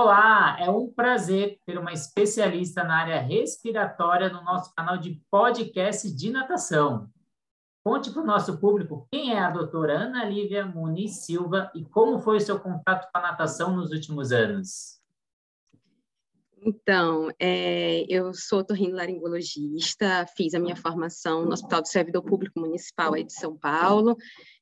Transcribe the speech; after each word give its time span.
Olá, 0.00 0.56
é 0.60 0.70
um 0.70 0.86
prazer 0.86 1.58
ter 1.66 1.76
uma 1.76 1.92
especialista 1.92 2.84
na 2.84 2.98
área 3.00 3.20
respiratória 3.20 4.28
no 4.28 4.44
nosso 4.44 4.72
canal 4.72 4.96
de 4.96 5.20
podcast 5.28 6.08
de 6.14 6.30
natação. 6.30 7.10
Conte 7.84 8.12
para 8.12 8.22
o 8.22 8.24
nosso 8.24 8.60
público 8.60 9.08
quem 9.10 9.34
é 9.34 9.40
a 9.40 9.50
doutora 9.50 9.98
Ana 9.98 10.24
Lívia 10.24 10.64
Muniz 10.64 11.24
Silva 11.26 11.68
e 11.74 11.84
como 11.84 12.20
foi 12.20 12.36
o 12.36 12.40
seu 12.40 12.60
contato 12.60 13.10
com 13.10 13.18
a 13.18 13.22
natação 13.22 13.74
nos 13.74 13.90
últimos 13.90 14.30
anos. 14.30 14.97
Então, 16.68 17.30
é, 17.40 18.04
eu 18.10 18.34
sou 18.34 18.62
torrinolaringologista, 18.62 20.26
fiz 20.36 20.52
a 20.52 20.58
minha 20.58 20.76
formação 20.76 21.46
no 21.46 21.52
Hospital 21.54 21.80
do 21.80 21.88
Servidor 21.88 22.22
Público 22.22 22.60
Municipal 22.60 23.14
aí 23.14 23.24
de 23.24 23.32
São 23.32 23.56
Paulo, 23.56 24.14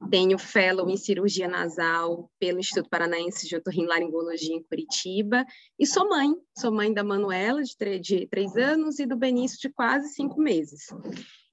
tenho 0.09 0.38
fellow 0.38 0.88
em 0.88 0.96
cirurgia 0.96 1.48
nasal 1.48 2.30
pelo 2.38 2.61
Instituto 2.61 2.88
Paranaense 2.88 3.48
de 3.48 3.56
Otorrinolaringologia 3.56 4.55
em 4.55 4.62
Curitiba, 4.62 5.45
e 5.77 5.84
sou 5.84 6.09
mãe, 6.09 6.33
sou 6.56 6.70
mãe 6.70 6.95
da 6.95 7.02
Manuela, 7.02 7.61
de, 7.61 7.98
de 7.98 8.28
três 8.28 8.56
anos, 8.56 9.00
e 9.00 9.06
do 9.06 9.16
Benício, 9.16 9.59
de 9.61 9.69
quase 9.69 10.11
cinco 10.11 10.41
meses. 10.41 10.86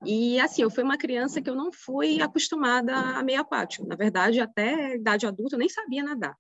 E 0.06 0.40
assim, 0.40 0.62
eu 0.62 0.70
fui 0.70 0.84
uma 0.84 1.00
criança 1.00 1.42
que 1.42 1.50
eu 1.50 1.56
não 1.56 1.72
fui 1.74 2.22
acostumada 2.22 2.96
a 2.96 3.24
meio 3.24 3.42
aquático. 3.42 3.88
Na 3.88 3.96
verdade, 3.96 4.40
até 4.40 4.98
idade 4.98 5.26
adulta 5.26 5.56
eu 5.56 5.60
nem 5.60 5.70
sabia 5.70 6.04
nadar. 6.04 6.38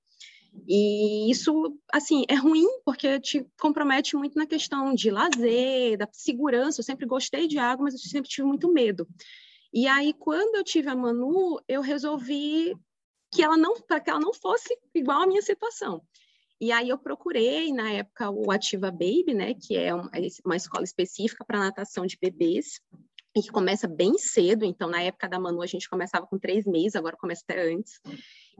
E 0.67 1.29
isso, 1.31 1.77
assim, 1.91 2.23
é 2.29 2.35
ruim 2.35 2.67
porque 2.85 3.19
te 3.19 3.45
compromete 3.59 4.15
muito 4.15 4.37
na 4.37 4.45
questão 4.45 4.93
de 4.93 5.09
lazer, 5.09 5.97
da 5.97 6.07
segurança. 6.11 6.79
Eu 6.79 6.85
sempre 6.85 7.05
gostei 7.05 7.47
de 7.47 7.57
água, 7.57 7.85
mas 7.85 7.93
eu 7.93 7.99
sempre 7.99 8.29
tive 8.29 8.47
muito 8.47 8.71
medo. 8.71 9.07
E 9.73 9.87
aí, 9.87 10.13
quando 10.13 10.55
eu 10.55 10.63
tive 10.63 10.89
a 10.89 10.95
Manu, 10.95 11.59
eu 11.67 11.81
resolvi 11.81 12.75
que 13.31 13.41
ela 13.41 13.57
não, 13.57 13.75
para 13.81 13.99
que 13.99 14.09
ela 14.09 14.19
não 14.19 14.33
fosse 14.33 14.77
igual 14.93 15.23
à 15.23 15.27
minha 15.27 15.41
situação. 15.41 16.01
E 16.61 16.71
aí 16.71 16.89
eu 16.89 16.97
procurei, 16.97 17.73
na 17.73 17.91
época, 17.91 18.29
o 18.29 18.51
Ativa 18.51 18.91
Baby, 18.91 19.33
né, 19.33 19.53
que 19.53 19.75
é 19.75 19.93
uma 20.45 20.55
escola 20.55 20.83
específica 20.83 21.43
para 21.43 21.59
natação 21.59 22.05
de 22.05 22.17
bebês, 22.21 22.79
e 23.35 23.41
que 23.41 23.49
começa 23.49 23.87
bem 23.87 24.17
cedo. 24.17 24.63
Então, 24.63 24.87
na 24.87 25.01
época 25.01 25.27
da 25.27 25.39
Manu, 25.39 25.61
a 25.61 25.65
gente 25.65 25.89
começava 25.89 26.27
com 26.27 26.37
três 26.37 26.65
meses, 26.65 26.95
agora 26.95 27.17
começa 27.17 27.41
até 27.43 27.73
antes. 27.73 27.99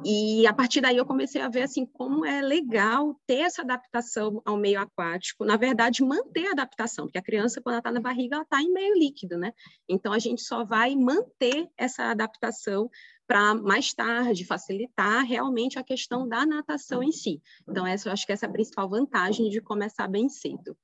E 0.06 0.46
a 0.46 0.54
partir 0.54 0.82
daí 0.82 0.98
eu 0.98 1.06
comecei 1.06 1.42
a 1.42 1.48
ver 1.48 1.62
assim 1.62 1.86
como 1.86 2.26
é 2.26 2.42
legal 2.42 3.16
ter 3.26 3.40
essa 3.40 3.62
adaptação 3.62 4.42
ao 4.44 4.58
meio 4.58 4.80
aquático, 4.80 5.46
na 5.46 5.56
verdade 5.56 6.04
manter 6.04 6.48
a 6.48 6.52
adaptação, 6.52 7.06
porque 7.06 7.18
a 7.18 7.24
criança 7.24 7.62
quando 7.62 7.76
ela 7.76 7.80
está 7.80 7.92
na 7.92 8.02
barriga 8.02 8.36
ela 8.36 8.44
está 8.44 8.62
em 8.62 8.72
meio 8.72 8.94
líquido, 8.96 9.38
né? 9.38 9.54
Então 9.88 10.12
a 10.12 10.20
gente 10.20 10.42
só 10.42 10.66
vai 10.66 10.96
manter 10.96 11.70
essa 11.78 12.06
adaptação 12.06 12.90
para 13.26 13.56
mais 13.56 13.94
tarde 13.94 14.46
facilitar 14.46 15.24
realmente 15.24 15.80
a 15.80 15.84
questão 15.84 16.28
da 16.28 16.46
natação 16.46 17.02
em 17.02 17.12
si. 17.12 17.42
Então 17.68 17.88
essa 17.88 18.10
eu 18.10 18.14
acho 18.14 18.26
que 18.26 18.34
essa 18.34 18.46
é 18.46 18.50
a 18.50 18.52
principal 18.52 18.90
vantagem 18.90 19.50
de 19.50 19.62
começar 19.62 20.08
bem 20.08 20.28
cedo. 20.28 20.76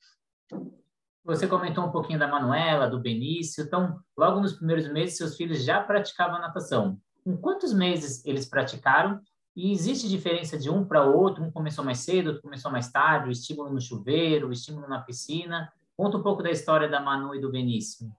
Você 1.25 1.45
comentou 1.45 1.83
um 1.83 1.91
pouquinho 1.91 2.17
da 2.17 2.27
Manuela, 2.27 2.89
do 2.89 2.99
Benício, 3.01 3.63
então 3.63 3.99
logo 4.17 4.39
nos 4.39 4.53
primeiros 4.53 4.87
meses 4.91 5.17
seus 5.17 5.35
filhos 5.35 5.63
já 5.63 5.81
praticavam 5.81 6.39
natação 6.39 6.99
em 7.29 7.37
quantos 7.37 7.71
meses 7.71 8.25
eles 8.25 8.47
praticaram 8.47 9.21
e 9.55 9.71
existe 9.71 10.09
diferença 10.09 10.57
de 10.57 10.69
um 10.69 10.83
para 10.83 11.05
outro? 11.05 11.43
Um 11.43 11.51
começou 11.51 11.85
mais 11.85 11.99
cedo, 11.99 12.27
outro 12.27 12.41
começou 12.41 12.71
mais 12.71 12.91
tarde, 12.91 13.29
o 13.29 13.31
estímulo 13.31 13.71
no 13.71 13.79
chuveiro, 13.79 14.47
o 14.47 14.51
estímulo 14.51 14.87
na 14.87 14.99
piscina. 14.99 15.71
Conta 15.95 16.17
um 16.17 16.23
pouco 16.23 16.41
da 16.41 16.49
história 16.49 16.89
da 16.89 16.99
Manu 16.99 17.35
e 17.35 17.39
do 17.39 17.51
Benício. 17.51 18.11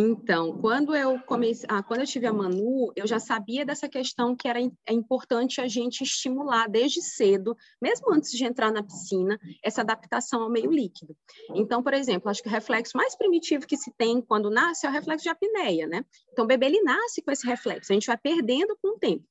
Então, 0.00 0.56
quando 0.60 0.94
eu 0.94 1.18
comecei, 1.22 1.66
ah, 1.68 1.82
quando 1.82 2.02
eu 2.02 2.06
tive 2.06 2.24
a 2.24 2.32
Manu, 2.32 2.92
eu 2.94 3.04
já 3.04 3.18
sabia 3.18 3.66
dessa 3.66 3.88
questão 3.88 4.36
que 4.36 4.46
era 4.46 4.60
é 4.60 4.92
importante 4.92 5.60
a 5.60 5.66
gente 5.66 6.04
estimular 6.04 6.68
desde 6.68 7.02
cedo, 7.02 7.56
mesmo 7.82 8.14
antes 8.14 8.30
de 8.30 8.44
entrar 8.44 8.70
na 8.70 8.80
piscina, 8.80 9.36
essa 9.60 9.80
adaptação 9.80 10.40
ao 10.40 10.50
meio 10.50 10.70
líquido. 10.70 11.16
Então, 11.52 11.82
por 11.82 11.94
exemplo, 11.94 12.30
acho 12.30 12.40
que 12.40 12.48
o 12.48 12.52
reflexo 12.52 12.96
mais 12.96 13.16
primitivo 13.16 13.66
que 13.66 13.76
se 13.76 13.92
tem 13.98 14.22
quando 14.22 14.50
nasce 14.50 14.86
é 14.86 14.88
o 14.88 14.92
reflexo 14.92 15.24
de 15.24 15.30
apneia, 15.30 15.88
né? 15.88 16.04
Então, 16.30 16.44
o 16.44 16.48
bebê 16.48 16.66
ele 16.66 16.80
nasce 16.82 17.20
com 17.20 17.32
esse 17.32 17.44
reflexo, 17.44 17.92
a 17.92 17.94
gente 17.94 18.06
vai 18.06 18.16
perdendo 18.16 18.78
com 18.80 18.94
o 18.94 18.98
tempo. 19.00 19.24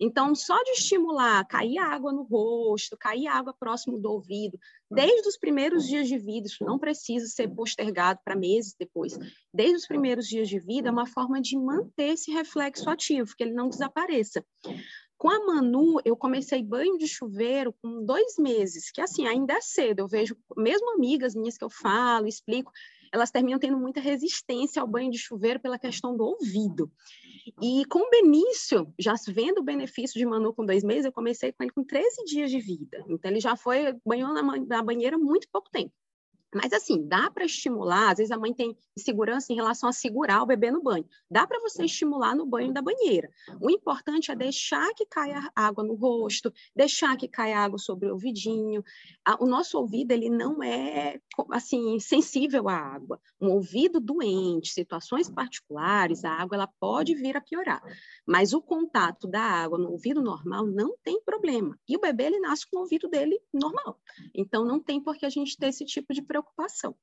Então, 0.00 0.34
só 0.34 0.56
de 0.62 0.70
estimular, 0.72 1.46
cair 1.46 1.78
água 1.78 2.12
no 2.12 2.22
rosto, 2.22 2.96
cair 2.96 3.26
água 3.26 3.54
próximo 3.58 3.98
do 3.98 4.10
ouvido, 4.10 4.58
desde 4.90 5.28
os 5.28 5.36
primeiros 5.36 5.86
dias 5.86 6.08
de 6.08 6.18
vida, 6.18 6.46
isso 6.46 6.64
não 6.64 6.78
precisa 6.78 7.26
ser 7.26 7.48
postergado 7.48 8.20
para 8.24 8.36
meses 8.36 8.74
depois, 8.78 9.18
desde 9.52 9.76
os 9.76 9.86
primeiros 9.86 10.26
dias 10.26 10.48
de 10.48 10.58
vida, 10.58 10.88
é 10.88 10.92
uma 10.92 11.06
forma 11.06 11.40
de 11.40 11.56
manter 11.56 12.14
esse 12.14 12.30
reflexo 12.30 12.88
ativo, 12.90 13.34
que 13.36 13.42
ele 13.44 13.54
não 13.54 13.68
desapareça. 13.68 14.44
Com 15.16 15.30
a 15.30 15.46
Manu, 15.46 16.00
eu 16.04 16.16
comecei 16.16 16.62
banho 16.62 16.98
de 16.98 17.06
chuveiro 17.06 17.72
com 17.80 18.04
dois 18.04 18.34
meses, 18.36 18.90
que 18.90 19.00
assim, 19.00 19.26
ainda 19.26 19.54
é 19.54 19.60
cedo. 19.60 20.00
Eu 20.00 20.08
vejo, 20.08 20.36
mesmo 20.56 20.90
amigas 20.90 21.34
minhas 21.34 21.56
que 21.56 21.64
eu 21.64 21.70
falo, 21.70 22.26
explico, 22.26 22.70
elas 23.12 23.30
terminam 23.30 23.58
tendo 23.58 23.78
muita 23.78 24.00
resistência 24.00 24.82
ao 24.82 24.88
banho 24.88 25.10
de 25.10 25.18
chuveiro 25.18 25.60
pela 25.60 25.78
questão 25.78 26.16
do 26.16 26.24
ouvido. 26.24 26.90
E 27.60 27.84
com 27.86 27.98
o 27.98 28.10
Benício, 28.10 28.92
já 28.98 29.14
vendo 29.28 29.58
o 29.58 29.64
benefício 29.64 30.18
de 30.18 30.26
Manu 30.26 30.54
com 30.54 30.64
dois 30.64 30.82
meses, 30.82 31.04
eu 31.04 31.12
comecei 31.12 31.52
com 31.52 31.62
ele 31.62 31.72
com 31.72 31.84
13 31.84 32.24
dias 32.24 32.50
de 32.50 32.60
vida. 32.60 33.04
Então, 33.08 33.30
ele 33.30 33.40
já 33.40 33.56
foi, 33.56 33.94
banhou 34.04 34.32
na, 34.32 34.42
na 34.42 34.82
banheira 34.82 35.18
muito 35.18 35.48
pouco 35.50 35.70
tempo. 35.70 35.92
Mas 36.54 36.72
assim, 36.72 37.06
dá 37.06 37.28
para 37.30 37.44
estimular, 37.44 38.12
às 38.12 38.18
vezes 38.18 38.30
a 38.30 38.38
mãe 38.38 38.54
tem 38.54 38.76
insegurança 38.96 39.52
em 39.52 39.56
relação 39.56 39.88
a 39.88 39.92
segurar 39.92 40.42
o 40.42 40.46
bebê 40.46 40.70
no 40.70 40.80
banho. 40.80 41.04
Dá 41.28 41.46
para 41.46 41.60
você 41.60 41.84
estimular 41.84 42.36
no 42.36 42.46
banho 42.46 42.72
da 42.72 42.80
banheira. 42.80 43.28
O 43.60 43.68
importante 43.68 44.30
é 44.30 44.36
deixar 44.36 44.94
que 44.94 45.04
caia 45.04 45.50
água 45.54 45.82
no 45.82 45.94
rosto, 45.94 46.52
deixar 46.74 47.16
que 47.16 47.26
caia 47.26 47.58
água 47.58 47.78
sobre 47.78 48.08
o 48.08 48.12
ouvidinho. 48.12 48.84
O 49.40 49.46
nosso 49.46 49.78
ouvido, 49.78 50.12
ele 50.12 50.30
não 50.30 50.62
é 50.62 51.20
assim 51.50 51.98
sensível 51.98 52.68
à 52.68 52.76
água. 52.76 53.20
Um 53.40 53.50
ouvido 53.50 53.98
doente, 53.98 54.72
situações 54.72 55.28
particulares, 55.28 56.24
a 56.24 56.30
água 56.30 56.56
ela 56.56 56.68
pode 56.78 57.14
vir 57.16 57.36
a 57.36 57.40
piorar. 57.40 57.82
Mas 58.24 58.52
o 58.52 58.62
contato 58.62 59.26
da 59.26 59.42
água 59.42 59.76
no 59.76 59.90
ouvido 59.90 60.22
normal 60.22 60.66
não 60.66 60.96
tem 61.02 61.20
problema. 61.22 61.76
E 61.88 61.96
o 61.96 62.00
bebê 62.00 62.26
ele 62.26 62.38
nasce 62.38 62.64
com 62.70 62.76
o 62.76 62.80
ouvido 62.82 63.08
dele 63.08 63.40
normal. 63.52 63.98
Então 64.32 64.64
não 64.64 64.78
tem 64.78 65.00
por 65.00 65.16
que 65.16 65.26
a 65.26 65.30
gente 65.30 65.56
ter 65.56 65.66
esse 65.66 65.84
tipo 65.84 66.14
de 66.14 66.22
preocupação 66.22 66.43
preocupação. 66.44 66.94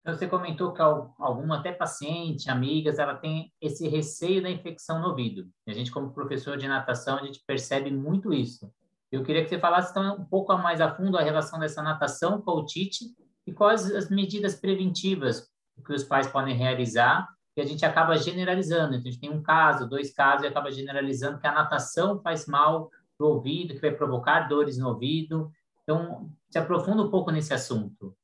Então, 0.00 0.14
você 0.14 0.26
comentou 0.26 0.72
que 0.72 0.82
alguma 0.82 1.58
até 1.58 1.72
paciente, 1.72 2.50
amigas, 2.50 2.98
ela 2.98 3.14
tem 3.14 3.50
esse 3.58 3.88
receio 3.88 4.42
da 4.42 4.50
infecção 4.50 5.00
no 5.00 5.08
ouvido. 5.08 5.48
A 5.66 5.72
gente, 5.72 5.90
como 5.90 6.12
professor 6.12 6.58
de 6.58 6.68
natação, 6.68 7.18
a 7.18 7.24
gente 7.24 7.42
percebe 7.46 7.90
muito 7.90 8.32
isso. 8.32 8.70
Eu 9.10 9.22
queria 9.22 9.42
que 9.42 9.48
você 9.48 9.58
falasse 9.58 9.92
então, 9.92 10.16
um 10.16 10.24
pouco 10.24 10.54
mais 10.58 10.80
a 10.80 10.94
fundo 10.94 11.16
a 11.16 11.22
relação 11.22 11.58
dessa 11.58 11.82
natação 11.82 12.42
com 12.42 12.50
a 12.50 12.54
otite 12.54 13.14
e 13.46 13.52
quais 13.52 13.90
as 13.94 14.10
medidas 14.10 14.54
preventivas 14.56 15.48
que 15.86 15.92
os 15.92 16.04
pais 16.04 16.26
podem 16.26 16.54
realizar 16.54 17.26
que 17.54 17.60
a 17.60 17.64
gente 17.64 17.86
acaba 17.86 18.16
generalizando. 18.16 18.94
Então, 18.94 19.08
a 19.08 19.12
gente 19.12 19.20
tem 19.20 19.30
um 19.30 19.42
caso, 19.42 19.88
dois 19.88 20.12
casos 20.12 20.44
e 20.44 20.48
acaba 20.48 20.70
generalizando 20.72 21.38
que 21.38 21.46
a 21.46 21.52
natação 21.52 22.20
faz 22.20 22.46
mal 22.46 22.90
para 23.16 23.26
o 23.26 23.30
ouvido, 23.30 23.74
que 23.74 23.80
vai 23.80 23.92
provocar 23.92 24.48
dores 24.48 24.76
no 24.76 24.88
ouvido. 24.88 25.50
Então, 25.84 26.32
se 26.50 26.58
aprofunda 26.58 27.02
um 27.02 27.10
pouco 27.10 27.30
nesse 27.30 27.54
assunto. 27.54 28.16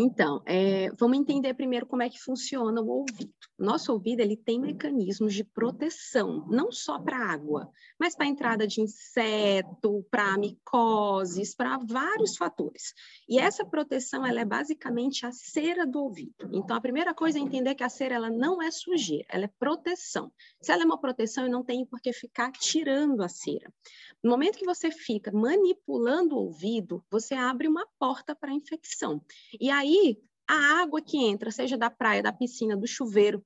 Então, 0.00 0.40
é, 0.46 0.90
vamos 0.92 1.18
entender 1.18 1.52
primeiro 1.54 1.84
como 1.84 2.04
é 2.04 2.08
que 2.08 2.20
funciona 2.20 2.80
o 2.80 2.88
ouvido. 2.88 3.34
Nosso 3.58 3.92
ouvido 3.92 4.20
ele 4.20 4.36
tem 4.36 4.60
mecanismos 4.60 5.34
de 5.34 5.42
proteção, 5.42 6.46
não 6.48 6.70
só 6.70 7.00
para 7.00 7.18
água, 7.18 7.68
mas 7.98 8.14
para 8.14 8.28
entrada 8.28 8.64
de 8.64 8.80
inseto, 8.80 10.06
para 10.08 10.38
micoses, 10.38 11.52
para 11.52 11.78
vários 11.78 12.36
fatores. 12.36 12.94
E 13.28 13.40
essa 13.40 13.64
proteção 13.64 14.24
ela 14.24 14.40
é 14.40 14.44
basicamente 14.44 15.26
a 15.26 15.32
cera 15.32 15.84
do 15.84 15.98
ouvido. 15.98 16.48
Então, 16.52 16.76
a 16.76 16.80
primeira 16.80 17.12
coisa 17.12 17.36
é 17.36 17.42
entender 17.42 17.74
que 17.74 17.82
a 17.82 17.88
cera 17.88 18.14
ela 18.14 18.30
não 18.30 18.62
é 18.62 18.70
sujeira, 18.70 19.26
ela 19.28 19.46
é 19.46 19.50
proteção. 19.58 20.30
Se 20.62 20.70
ela 20.70 20.84
é 20.84 20.86
uma 20.86 21.00
proteção, 21.00 21.42
eu 21.42 21.50
não 21.50 21.64
tenho 21.64 21.84
por 21.84 22.00
que 22.00 22.12
ficar 22.12 22.52
tirando 22.52 23.20
a 23.20 23.28
cera. 23.28 23.74
No 24.22 24.30
momento 24.30 24.58
que 24.58 24.64
você 24.64 24.92
fica 24.92 25.32
manipulando 25.32 26.36
o 26.36 26.44
ouvido, 26.44 27.04
você 27.10 27.34
abre 27.34 27.66
uma 27.66 27.84
porta 27.98 28.32
para 28.32 28.52
infecção. 28.52 29.20
E 29.60 29.70
aí 29.70 29.87
aí, 29.88 30.18
a 30.46 30.82
água 30.82 31.02
que 31.02 31.18
entra, 31.18 31.50
seja 31.50 31.76
da 31.76 31.90
praia, 31.90 32.22
da 32.22 32.32
piscina, 32.32 32.76
do 32.76 32.86
chuveiro, 32.86 33.44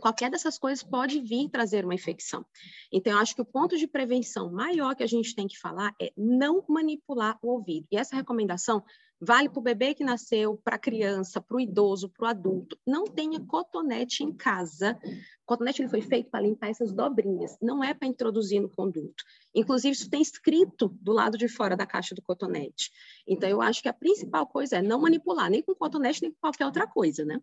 qualquer 0.00 0.30
dessas 0.30 0.58
coisas 0.58 0.82
pode 0.82 1.20
vir 1.20 1.48
trazer 1.48 1.84
uma 1.84 1.94
infecção. 1.94 2.44
Então, 2.92 3.12
eu 3.12 3.18
acho 3.18 3.34
que 3.34 3.42
o 3.42 3.46
ponto 3.46 3.76
de 3.76 3.86
prevenção 3.86 4.50
maior 4.50 4.94
que 4.94 5.02
a 5.02 5.08
gente 5.08 5.34
tem 5.34 5.46
que 5.46 5.58
falar 5.58 5.94
é 6.00 6.12
não 6.16 6.64
manipular 6.68 7.38
o 7.42 7.48
ouvido. 7.48 7.86
E 7.90 7.96
essa 7.96 8.16
recomendação 8.16 8.82
Vale 9.18 9.48
para 9.48 9.58
o 9.58 9.62
bebê 9.62 9.94
que 9.94 10.04
nasceu, 10.04 10.60
para 10.62 10.76
a 10.76 10.78
criança, 10.78 11.40
para 11.40 11.56
o 11.56 11.60
idoso, 11.60 12.10
para 12.10 12.26
o 12.26 12.28
adulto. 12.28 12.78
Não 12.86 13.04
tenha 13.04 13.40
cotonete 13.40 14.22
em 14.22 14.30
casa. 14.30 14.98
O 15.42 15.46
cotonete 15.46 15.80
ele 15.80 15.88
foi 15.88 16.02
feito 16.02 16.28
para 16.28 16.42
limpar 16.42 16.68
essas 16.68 16.92
dobrinhas, 16.92 17.56
não 17.62 17.82
é 17.82 17.94
para 17.94 18.06
introduzir 18.06 18.60
no 18.60 18.68
conduto. 18.68 19.24
Inclusive, 19.54 19.92
isso 19.92 20.10
tem 20.10 20.20
escrito 20.20 20.88
do 21.00 21.12
lado 21.12 21.38
de 21.38 21.48
fora 21.48 21.74
da 21.74 21.86
caixa 21.86 22.14
do 22.14 22.20
cotonete. 22.20 22.90
Então, 23.26 23.48
eu 23.48 23.62
acho 23.62 23.80
que 23.80 23.88
a 23.88 23.92
principal 23.92 24.46
coisa 24.46 24.76
é 24.76 24.82
não 24.82 25.00
manipular, 25.00 25.50
nem 25.50 25.62
com 25.62 25.74
cotonete, 25.74 26.20
nem 26.20 26.30
com 26.30 26.40
qualquer 26.40 26.66
outra 26.66 26.86
coisa, 26.86 27.24
né? 27.24 27.40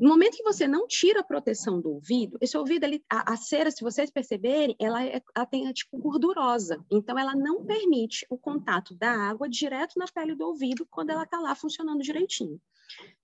No 0.00 0.10
momento 0.10 0.36
que 0.36 0.42
você 0.42 0.66
não 0.66 0.86
tira 0.86 1.20
a 1.20 1.24
proteção 1.24 1.80
do 1.80 1.90
ouvido, 1.90 2.36
esse 2.40 2.56
ouvido, 2.56 2.84
ele, 2.84 3.04
a, 3.10 3.32
a 3.32 3.36
cera, 3.36 3.70
se 3.70 3.82
vocês 3.82 4.10
perceberem, 4.10 4.76
ela, 4.78 5.04
é, 5.04 5.22
ela 5.34 5.46
tem 5.46 5.68
é, 5.68 5.72
tipo 5.72 5.98
gordurosa. 5.98 6.84
Então, 6.90 7.18
ela 7.18 7.34
não 7.34 7.64
permite 7.64 8.26
o 8.28 8.36
contato 8.36 8.94
da 8.94 9.10
água 9.10 9.48
direto 9.48 9.98
na 9.98 10.06
pele 10.06 10.34
do 10.34 10.46
ouvido 10.46 10.86
quando 10.90 11.10
ela 11.10 11.24
está 11.24 11.38
lá 11.38 11.54
funcionando 11.54 12.02
direitinho. 12.02 12.60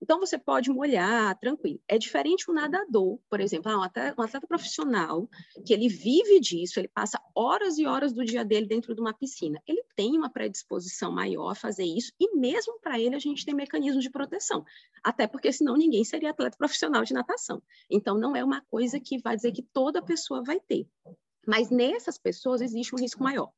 Então, 0.01 0.19
você 0.19 0.37
pode 0.37 0.69
molhar, 0.69 1.37
tranquilo. 1.39 1.79
É 1.87 1.97
diferente 1.97 2.49
um 2.49 2.53
nadador, 2.53 3.19
por 3.29 3.39
exemplo, 3.39 3.71
ah, 3.71 3.79
um, 3.79 3.83
atleta, 3.83 4.19
um 4.19 4.23
atleta, 4.23 4.47
profissional, 4.47 5.29
que 5.65 5.73
ele 5.73 5.87
vive 5.87 6.39
disso, 6.39 6.79
ele 6.79 6.87
passa 6.87 7.21
horas 7.35 7.77
e 7.77 7.85
horas 7.85 8.13
do 8.13 8.25
dia 8.25 8.43
dele 8.43 8.65
dentro 8.65 8.93
de 8.93 9.01
uma 9.01 9.13
piscina. 9.13 9.61
Ele 9.67 9.83
tem 9.95 10.17
uma 10.17 10.29
predisposição 10.29 11.11
maior 11.11 11.51
a 11.51 11.55
fazer 11.55 11.85
isso, 11.85 12.11
e 12.19 12.35
mesmo 12.35 12.79
para 12.79 12.99
ele 12.99 13.15
a 13.15 13.19
gente 13.19 13.45
tem 13.45 13.55
mecanismos 13.55 14.03
de 14.03 14.09
proteção. 14.09 14.65
Até 15.03 15.27
porque 15.27 15.51
senão 15.51 15.75
ninguém 15.75 16.03
seria 16.03 16.31
atleta 16.31 16.57
profissional 16.57 17.03
de 17.03 17.13
natação. 17.13 17.61
Então, 17.89 18.17
não 18.17 18.35
é 18.35 18.43
uma 18.43 18.61
coisa 18.61 18.99
que 18.99 19.19
vai 19.19 19.35
dizer 19.35 19.51
que 19.51 19.63
toda 19.63 20.01
pessoa 20.01 20.43
vai 20.43 20.59
ter. 20.59 20.87
Mas 21.45 21.69
nessas 21.69 22.17
pessoas 22.17 22.61
existe 22.61 22.95
um 22.95 22.99
risco 22.99 23.23
maior. 23.23 23.51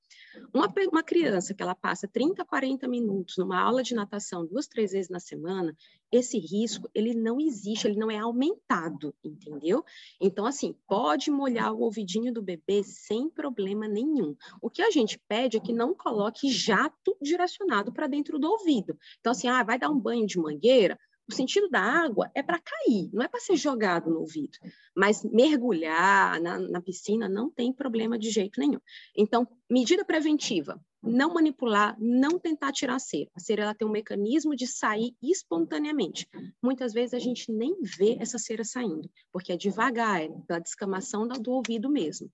Uma, 0.53 0.73
uma, 0.91 1.03
criança 1.03 1.53
que 1.53 1.61
ela 1.61 1.75
passa 1.75 2.07
30, 2.07 2.43
40 2.45 2.87
minutos 2.87 3.37
numa 3.37 3.59
aula 3.59 3.83
de 3.83 3.93
natação 3.93 4.45
duas, 4.45 4.67
três 4.67 4.91
vezes 4.91 5.09
na 5.09 5.19
semana, 5.19 5.75
esse 6.11 6.37
risco, 6.39 6.89
ele 6.93 7.13
não 7.13 7.39
existe, 7.39 7.87
ele 7.87 7.97
não 7.97 8.09
é 8.09 8.17
aumentado, 8.17 9.13
entendeu? 9.23 9.83
Então, 10.19 10.45
assim, 10.45 10.75
pode 10.87 11.29
molhar 11.29 11.73
o 11.73 11.81
ouvidinho 11.81 12.33
do 12.33 12.41
bebê 12.41 12.83
sem 12.83 13.29
problema 13.29 13.87
nenhum. 13.87 14.35
O 14.61 14.69
que 14.69 14.81
a 14.81 14.91
gente 14.91 15.19
pede 15.27 15.57
é 15.57 15.59
que 15.59 15.73
não 15.73 15.93
coloque 15.93 16.49
jato 16.49 17.17
direcionado 17.21 17.91
para 17.91 18.07
dentro 18.07 18.39
do 18.39 18.49
ouvido. 18.49 18.97
Então, 19.19 19.31
assim, 19.31 19.47
ah, 19.47 19.63
vai 19.63 19.77
dar 19.77 19.89
um 19.89 19.99
banho 19.99 20.25
de 20.25 20.39
mangueira, 20.39 20.97
o 21.27 21.33
sentido 21.33 21.69
da 21.69 21.81
água 21.81 22.31
é 22.35 22.43
para 22.43 22.59
cair, 22.59 23.09
não 23.11 23.23
é 23.23 23.27
para 23.27 23.39
ser 23.39 23.55
jogado 23.55 24.09
no 24.09 24.19
ouvido. 24.19 24.57
Mas 24.95 25.23
mergulhar 25.23 26.39
na, 26.39 26.59
na 26.59 26.81
piscina 26.81 27.27
não 27.27 27.49
tem 27.49 27.73
problema 27.73 28.17
de 28.17 28.29
jeito 28.29 28.59
nenhum. 28.59 28.79
Então, 29.15 29.47
medida 29.69 30.05
preventiva: 30.05 30.79
não 31.05 31.33
manipular, 31.33 31.95
não 31.99 32.39
tentar 32.39 32.71
tirar 32.71 32.95
a 32.95 32.99
cera. 32.99 33.29
A 33.35 33.39
cera 33.39 33.63
ela 33.63 33.75
tem 33.75 33.87
um 33.87 33.91
mecanismo 33.91 34.55
de 34.55 34.67
sair 34.67 35.15
espontaneamente. 35.21 36.27
Muitas 36.61 36.93
vezes 36.93 37.13
a 37.13 37.19
gente 37.19 37.51
nem 37.51 37.81
vê 37.81 38.17
essa 38.19 38.37
cera 38.37 38.63
saindo, 38.63 39.09
porque 39.31 39.53
é 39.53 39.57
devagar, 39.57 40.21
é 40.21 40.29
pela 40.47 40.59
descamação 40.59 41.27
do 41.27 41.51
ouvido 41.51 41.89
mesmo. 41.89 42.29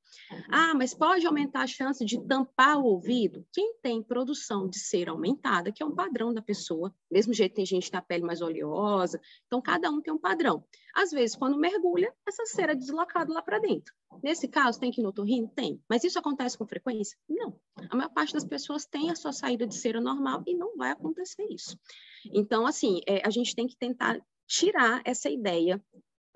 Ah, 0.49 0.73
mas 0.73 0.93
pode 0.93 1.25
aumentar 1.25 1.63
a 1.63 1.67
chance 1.67 2.03
de 2.05 2.19
tampar 2.25 2.77
o 2.77 2.85
ouvido? 2.85 3.45
Quem 3.53 3.75
tem 3.81 4.01
produção 4.01 4.67
de 4.67 4.79
cera 4.79 5.11
aumentada, 5.11 5.71
que 5.71 5.83
é 5.83 5.85
um 5.85 5.95
padrão 5.95 6.33
da 6.33 6.41
pessoa, 6.41 6.93
mesmo 7.09 7.33
jeito 7.33 7.55
tem 7.55 7.65
gente 7.65 7.85
que 7.85 7.91
tem 7.91 7.99
a 7.99 8.01
pele 8.01 8.23
mais 8.23 8.41
oleosa, 8.41 9.19
então 9.47 9.61
cada 9.61 9.89
um 9.89 10.01
tem 10.01 10.13
um 10.13 10.19
padrão. 10.19 10.63
Às 10.95 11.11
vezes, 11.11 11.35
quando 11.35 11.57
mergulha, 11.57 12.13
essa 12.27 12.45
cera 12.45 12.73
é 12.73 12.75
deslocada 12.75 13.33
lá 13.33 13.41
para 13.41 13.59
dentro. 13.59 13.93
Nesse 14.23 14.47
caso, 14.47 14.79
tem 14.79 14.91
que 14.91 15.01
ir 15.01 15.03
no 15.03 15.09
otorrino? 15.09 15.47
Tem. 15.47 15.81
Mas 15.89 16.03
isso 16.03 16.19
acontece 16.19 16.57
com 16.57 16.67
frequência? 16.67 17.17
Não. 17.27 17.59
A 17.89 17.95
maior 17.95 18.09
parte 18.09 18.33
das 18.33 18.45
pessoas 18.45 18.85
tem 18.85 19.09
a 19.09 19.15
sua 19.15 19.31
saída 19.31 19.65
de 19.65 19.75
cera 19.75 20.01
normal 20.01 20.43
e 20.45 20.55
não 20.55 20.75
vai 20.77 20.91
acontecer 20.91 21.45
isso. 21.49 21.77
Então, 22.25 22.65
assim, 22.65 23.01
é, 23.07 23.25
a 23.25 23.29
gente 23.29 23.55
tem 23.55 23.67
que 23.67 23.75
tentar 23.75 24.19
tirar 24.47 25.01
essa 25.05 25.29
ideia 25.29 25.83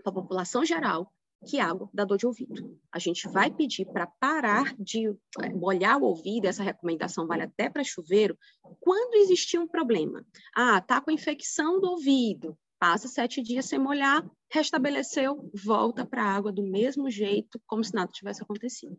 para 0.02 0.12
a 0.12 0.14
população 0.14 0.64
geral 0.64 1.12
que 1.46 1.60
água 1.60 1.90
dá 1.94 2.04
dor 2.04 2.18
de 2.18 2.26
ouvido. 2.26 2.80
A 2.92 2.98
gente 2.98 3.28
vai 3.28 3.52
pedir 3.52 3.86
para 3.86 4.08
parar 4.08 4.76
de 4.80 5.08
é, 5.42 5.50
molhar 5.54 6.02
o 6.02 6.06
ouvido, 6.06 6.46
essa 6.46 6.64
recomendação 6.64 7.28
vale 7.28 7.44
até 7.44 7.70
para 7.70 7.84
chuveiro, 7.84 8.38
quando 8.80 9.16
existir 9.16 9.60
um 9.60 9.68
problema. 9.68 10.26
Ah, 10.56 10.82
tá 10.82 11.00
com 11.00 11.12
infecção 11.12 11.80
do 11.80 11.92
ouvido, 11.92 12.58
passa 12.86 13.08
sete 13.08 13.42
dias 13.42 13.66
sem 13.66 13.80
molhar, 13.80 14.24
restabeleceu, 14.48 15.50
volta 15.66 16.06
para 16.06 16.24
a 16.24 16.32
água 16.32 16.52
do 16.52 16.62
mesmo 16.62 17.10
jeito, 17.10 17.60
como 17.66 17.84
se 17.84 17.96
nada 17.96 18.12
tivesse 18.12 18.44
acontecido. 18.44 18.96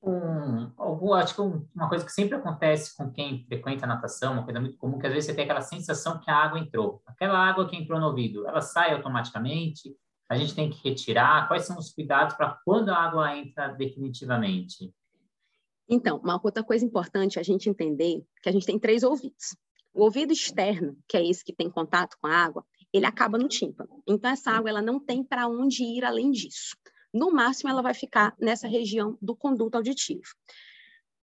Um, 0.00 1.14
acho 1.14 1.34
que 1.34 1.40
uma 1.40 1.88
coisa 1.88 2.04
que 2.04 2.12
sempre 2.12 2.36
acontece 2.36 2.96
com 2.96 3.10
quem 3.10 3.44
frequenta 3.48 3.86
a 3.86 3.88
natação, 3.88 4.34
uma 4.34 4.44
coisa 4.44 4.60
muito 4.60 4.76
comum, 4.76 5.00
que 5.00 5.06
às 5.08 5.12
vezes 5.12 5.26
você 5.26 5.34
tem 5.34 5.42
aquela 5.42 5.62
sensação 5.62 6.20
que 6.20 6.30
a 6.30 6.36
água 6.36 6.60
entrou. 6.60 7.02
Aquela 7.04 7.36
água 7.36 7.68
que 7.68 7.74
entrou 7.74 7.98
no 7.98 8.06
ouvido, 8.06 8.46
ela 8.46 8.60
sai 8.60 8.92
automaticamente, 8.92 9.92
a 10.28 10.36
gente 10.36 10.54
tem 10.54 10.70
que 10.70 10.88
retirar. 10.88 11.48
Quais 11.48 11.64
são 11.64 11.76
os 11.76 11.92
cuidados 11.92 12.36
para 12.36 12.56
quando 12.64 12.90
a 12.90 12.98
água 12.98 13.36
entra 13.36 13.66
definitivamente? 13.66 14.94
Então, 15.88 16.18
uma 16.18 16.40
outra 16.40 16.62
coisa 16.62 16.84
importante 16.84 17.38
é 17.38 17.40
a 17.40 17.44
gente 17.44 17.68
entender 17.68 18.24
que 18.40 18.48
a 18.48 18.52
gente 18.52 18.64
tem 18.64 18.78
três 18.78 19.02
ouvidos. 19.02 19.56
O 19.94 20.04
ouvido 20.04 20.32
externo, 20.32 20.96
que 21.06 21.16
é 21.16 21.26
esse 21.28 21.44
que 21.44 21.52
tem 21.52 21.70
contato 21.70 22.16
com 22.20 22.26
a 22.26 22.34
água, 22.34 22.64
ele 22.92 23.06
acaba 23.06 23.38
no 23.38 23.48
tímpano. 23.48 24.02
Então, 24.06 24.30
essa 24.30 24.50
água 24.50 24.70
ela 24.70 24.82
não 24.82 24.98
tem 24.98 25.22
para 25.24 25.48
onde 25.48 25.84
ir 25.84 26.04
além 26.04 26.30
disso. 26.30 26.76
No 27.12 27.30
máximo, 27.30 27.70
ela 27.70 27.82
vai 27.82 27.94
ficar 27.94 28.34
nessa 28.40 28.66
região 28.66 29.18
do 29.20 29.36
conduto 29.36 29.76
auditivo. 29.76 30.22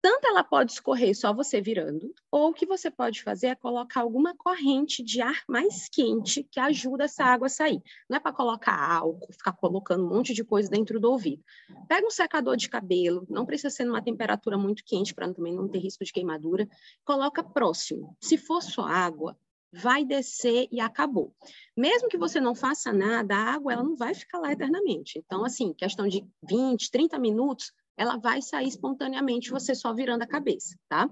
Tanto 0.02 0.26
ela 0.26 0.43
pode 0.43 0.72
escorrer 0.72 1.16
só 1.16 1.32
você 1.32 1.60
virando, 1.60 2.12
ou 2.28 2.49
o 2.49 2.52
que 2.52 2.66
você 2.66 2.90
pode 2.90 3.22
fazer 3.22 3.46
é 3.46 3.54
colocar 3.54 4.00
alguma 4.00 4.34
corrente 4.37 5.00
de 5.00 5.20
ar 5.20 5.44
mais 5.49 5.88
quente 5.88 6.43
que 6.43 6.58
ajuda 6.58 7.04
essa 7.04 7.22
água 7.22 7.46
a 7.46 7.49
sair. 7.49 7.81
Não 8.10 8.16
é 8.16 8.20
para 8.20 8.32
colocar 8.32 8.75
álcool, 8.75 9.32
ficar 9.32 9.52
colocando 9.52 10.04
um 10.04 10.08
monte 10.08 10.34
de 10.34 10.43
coisa 10.43 10.69
dentro 10.69 10.99
do 10.99 11.08
ouvido. 11.08 11.44
Pega 11.87 12.04
um 12.04 12.10
secador 12.10 12.56
de 12.56 12.69
cabelo, 12.69 13.25
não 13.31 13.46
precisa 13.46 13.70
ser 13.70 13.84
numa 13.84 14.02
temperatura 14.02 14.58
muito 14.58 14.84
quente 14.84 15.14
para 15.14 15.32
também 15.32 15.54
não 15.54 15.69
ter 15.69 15.78
risco 15.78 16.05
de 16.05 16.12
queimadura. 16.12 16.69
Coloca 17.05 17.44
próximo. 17.44 18.16
Se 18.20 18.37
for 18.37 18.60
só 18.60 18.82
água, 18.82 19.38
vai 19.72 20.05
descer 20.05 20.66
e 20.72 20.81
acabou. 20.81 21.32
Mesmo 21.76 22.08
que 22.08 22.19
você 22.19 22.40
não 22.40 22.56
faça 22.56 22.93
nada, 22.93 23.37
a 23.37 23.55
água 23.55 23.72
ela 23.72 23.84
não 23.84 23.94
vai 23.94 24.14
ficar 24.14 24.38
lá 24.38 24.52
eternamente. 24.52 25.19
Então, 25.19 25.44
assim, 25.44 25.72
questão 25.72 26.08
de 26.08 26.26
20, 26.43 26.90
30 26.90 27.19
minutos, 27.20 27.72
ela 27.97 28.17
vai 28.17 28.41
sair 28.43 28.69
espontaneamente, 28.69 29.50
você 29.50 29.75
só 29.75 29.93
virando 29.94 30.23
a 30.23 30.27
cabeça, 30.27 30.77
tá? 30.89 31.09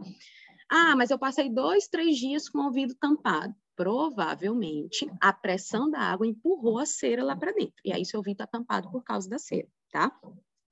Ah, 0.71 0.95
mas 0.97 1.11
eu 1.11 1.19
passei 1.19 1.49
dois, 1.51 1.89
três 1.89 2.17
dias 2.17 2.49
com 2.49 2.59
o 2.59 2.65
ouvido 2.67 2.95
tampado. 2.95 3.55
Provavelmente 3.75 5.11
a 5.21 5.33
pressão 5.33 5.91
da 5.91 5.99
água 5.99 6.27
empurrou 6.27 6.79
a 6.79 6.87
cera 6.87 7.25
lá 7.25 7.35
para 7.35 7.53
dentro. 7.53 7.75
E 7.85 7.93
aí 7.93 8.05
seu 8.05 8.19
ouvido 8.19 8.35
está 8.35 8.47
tampado 8.47 8.91
por 8.91 9.03
causa 9.03 9.29
da 9.29 9.39
cera, 9.39 9.67
tá? 9.91 10.13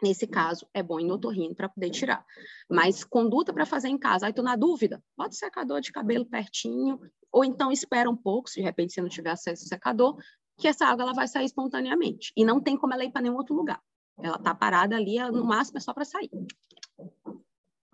Nesse 0.01 0.29
caso, 0.29 0.69
é 0.73 0.83
bom 0.83 1.01
ir 1.01 1.05
no 1.05 1.19
para 1.57 1.69
poder 1.69 1.91
tirar. 1.91 2.25
Mas 2.71 3.03
conduta 3.03 3.53
para 3.53 3.67
fazer 3.67 3.89
em 3.89 3.99
casa. 3.99 4.27
Aí 4.27 4.33
tô 4.33 4.43
na 4.43 4.55
dúvida, 4.55 5.03
bota 5.17 5.31
o 5.31 5.37
secador 5.37 5.81
de 5.81 5.91
cabelo 5.91 6.25
pertinho, 6.25 7.01
ou 7.33 7.45
então 7.45 7.73
espera 7.73 8.09
um 8.09 8.17
pouco, 8.17 8.49
se 8.49 8.57
de 8.57 8.63
repente 8.63 8.93
você 8.93 9.01
não 9.01 9.09
tiver 9.09 9.31
acesso 9.31 9.65
ao 9.65 9.69
secador, 9.69 10.17
que 10.57 10.69
essa 10.69 10.87
água 10.87 11.03
ela 11.03 11.15
vai 11.15 11.27
sair 11.27 11.47
espontaneamente. 11.47 12.33
E 12.37 12.45
não 12.45 12.61
tem 12.61 12.77
como 12.77 12.95
ela 12.95 13.05
ir 13.05 13.11
para 13.11 13.23
nenhum 13.23 13.37
outro 13.37 13.57
lugar. 13.57 13.83
Ela 14.23 14.37
está 14.37 14.55
parada 14.55 14.97
ali, 14.97 15.19
no 15.31 15.45
máximo 15.45 15.79
é 15.79 15.81
só 15.81 15.93
para 15.95 16.05
sair. 16.05 16.31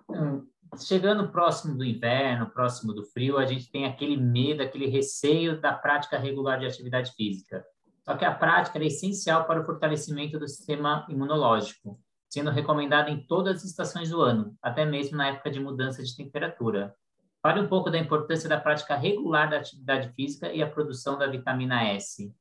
Hum, 0.09 0.47
chegando 0.79 1.31
próximo 1.31 1.77
do 1.77 1.85
inverno, 1.85 2.51
próximo 2.51 2.93
do 2.93 3.05
frio, 3.05 3.39
a 3.39 3.47
gente 3.47 3.71
tem 3.71 3.85
aquele 3.85 4.17
medo, 4.17 4.63
aquele 4.63 4.87
receio 4.87 5.61
da 5.61 5.73
prática 5.73 6.19
regular 6.19 6.59
de 6.59 6.67
atividade 6.67 7.13
física. 7.13 7.65
Só 8.05 8.17
que 8.17 8.25
a 8.25 8.35
prática 8.35 8.79
é 8.79 8.87
essencial 8.87 9.47
para 9.47 9.61
o 9.61 9.65
fortalecimento 9.65 10.39
do 10.39 10.47
sistema 10.47 11.07
imunológico, 11.09 11.99
sendo 12.29 12.51
recomendada 12.51 13.11
em 13.11 13.27
todas 13.27 13.57
as 13.57 13.65
estações 13.65 14.11
do 14.11 14.21
ano, 14.21 14.55
até 14.63 14.85
mesmo 14.85 15.17
na 15.17 15.29
época 15.29 15.51
de 15.51 15.61
mudança 15.61 16.03
de 16.03 16.17
temperatura. 16.17 16.95
Fale 17.43 17.61
um 17.61 17.69
pouco 17.69 17.91
da 17.91 17.99
importância 17.99 18.49
da 18.49 18.61
prática 18.61 18.97
regular 18.97 19.51
da 19.51 19.59
atividade 19.59 20.11
física 20.15 20.51
e 20.53 20.63
a 20.63 20.71
produção 20.71 21.19
da 21.19 21.27
vitamina 21.27 21.83
S. 21.85 22.35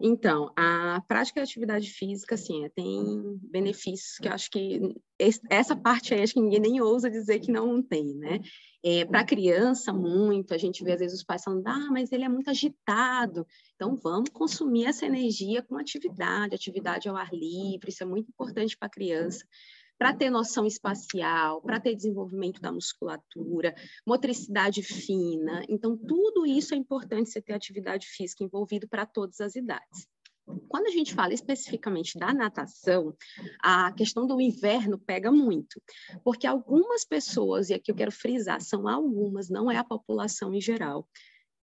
Então, 0.00 0.50
a 0.56 1.02
prática 1.06 1.40
de 1.40 1.50
atividade 1.50 1.90
física, 1.90 2.34
assim, 2.34 2.64
é, 2.64 2.68
tem 2.70 3.38
benefícios 3.42 4.16
que 4.18 4.28
eu 4.28 4.32
acho 4.32 4.50
que 4.50 4.94
essa 5.50 5.76
parte 5.76 6.14
aí 6.14 6.22
acho 6.22 6.34
que 6.34 6.40
ninguém 6.40 6.60
nem 6.60 6.80
ousa 6.80 7.10
dizer 7.10 7.40
que 7.40 7.52
não 7.52 7.82
tem, 7.82 8.14
né? 8.14 8.40
É, 8.82 9.04
Para 9.04 9.24
criança, 9.24 9.92
muito, 9.92 10.54
a 10.54 10.58
gente 10.58 10.82
vê 10.82 10.92
às 10.92 11.00
vezes 11.00 11.18
os 11.18 11.24
pais 11.24 11.44
falando, 11.44 11.66
ah, 11.66 11.88
mas 11.90 12.10
ele 12.10 12.24
é 12.24 12.28
muito 12.28 12.50
agitado, 12.50 13.46
então 13.74 13.94
vamos 13.96 14.30
consumir 14.30 14.86
essa 14.86 15.06
energia 15.06 15.62
com 15.62 15.76
atividade, 15.76 16.54
atividade 16.54 17.08
ao 17.08 17.16
ar 17.16 17.32
livre, 17.32 17.90
isso 17.90 18.02
é 18.02 18.06
muito 18.06 18.28
importante 18.30 18.76
para 18.76 18.86
a 18.86 18.90
criança 18.90 19.44
para 19.98 20.14
ter 20.14 20.30
noção 20.30 20.66
espacial, 20.66 21.62
para 21.62 21.80
ter 21.80 21.94
desenvolvimento 21.94 22.60
da 22.60 22.72
musculatura, 22.72 23.74
motricidade 24.06 24.82
fina. 24.82 25.64
Então, 25.68 25.96
tudo 25.96 26.44
isso 26.44 26.74
é 26.74 26.76
importante 26.76 27.30
você 27.30 27.40
ter 27.40 27.52
atividade 27.52 28.06
física 28.06 28.42
envolvido 28.42 28.88
para 28.88 29.06
todas 29.06 29.40
as 29.40 29.54
idades. 29.54 30.06
Quando 30.68 30.86
a 30.86 30.90
gente 30.90 31.14
fala 31.14 31.32
especificamente 31.32 32.18
da 32.18 32.34
natação, 32.34 33.14
a 33.62 33.92
questão 33.92 34.26
do 34.26 34.40
inverno 34.40 34.98
pega 34.98 35.30
muito, 35.30 35.80
porque 36.24 36.46
algumas 36.46 37.04
pessoas, 37.04 37.70
e 37.70 37.74
aqui 37.74 37.90
eu 37.90 37.94
quero 37.94 38.10
frisar, 38.10 38.60
são 38.60 38.88
algumas, 38.88 39.48
não 39.48 39.70
é 39.70 39.76
a 39.76 39.84
população 39.84 40.52
em 40.52 40.60
geral, 40.60 41.08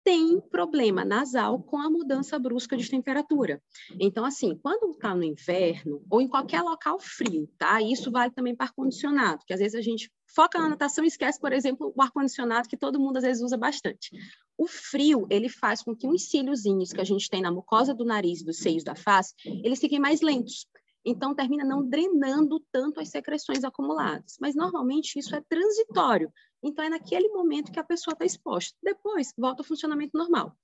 tem 0.07 0.39
problema 0.39 1.03
nasal 1.03 1.61
com 1.61 1.77
a 1.77 1.89
mudança 1.89 2.39
brusca 2.39 2.77
de 2.77 2.89
temperatura. 2.89 3.61
Então, 3.99 4.23
assim, 4.23 4.57
quando 4.63 4.91
está 4.91 5.13
no 5.13 5.21
inverno, 5.21 6.01
ou 6.09 6.21
em 6.21 6.29
qualquer 6.29 6.61
local 6.61 6.97
frio, 6.97 7.45
tá? 7.57 7.81
Isso 7.81 8.09
vale 8.09 8.31
também 8.31 8.55
para 8.55 8.67
ar-condicionado, 8.67 9.43
que 9.45 9.53
às 9.53 9.59
vezes 9.59 9.75
a 9.75 9.81
gente 9.81 10.09
foca 10.33 10.59
na 10.59 10.69
natação 10.69 11.03
e 11.03 11.07
esquece, 11.07 11.37
por 11.41 11.51
exemplo, 11.51 11.91
o 11.93 12.01
ar-condicionado, 12.01 12.69
que 12.69 12.77
todo 12.77 13.01
mundo 13.01 13.17
às 13.17 13.23
vezes 13.23 13.43
usa 13.43 13.57
bastante. 13.57 14.11
O 14.57 14.65
frio, 14.65 15.27
ele 15.29 15.49
faz 15.49 15.83
com 15.83 15.93
que 15.93 16.07
os 16.07 16.29
cíliozinhos 16.29 16.93
que 16.93 17.01
a 17.01 17.05
gente 17.05 17.29
tem 17.29 17.41
na 17.41 17.51
mucosa 17.51 17.93
do 17.93 18.05
nariz, 18.05 18.41
dos 18.41 18.59
seios 18.59 18.85
da 18.85 18.95
face, 18.95 19.33
eles 19.61 19.77
fiquem 19.77 19.99
mais 19.99 20.21
lentos. 20.21 20.67
Então, 21.05 21.35
termina 21.35 21.65
não 21.65 21.85
drenando 21.85 22.61
tanto 22.71 23.01
as 23.01 23.09
secreções 23.09 23.65
acumuladas. 23.65 24.37
Mas, 24.39 24.55
normalmente, 24.55 25.19
isso 25.19 25.35
é 25.35 25.41
transitório. 25.49 26.31
Então, 26.63 26.83
é 26.83 26.89
naquele 26.89 27.29
momento 27.29 27.71
que 27.71 27.79
a 27.79 27.83
pessoa 27.83 28.13
está 28.13 28.25
exposta. 28.25 28.77
Depois, 28.81 29.33
volta 29.37 29.61
ao 29.61 29.65
funcionamento 29.67 30.17
normal. 30.17 30.55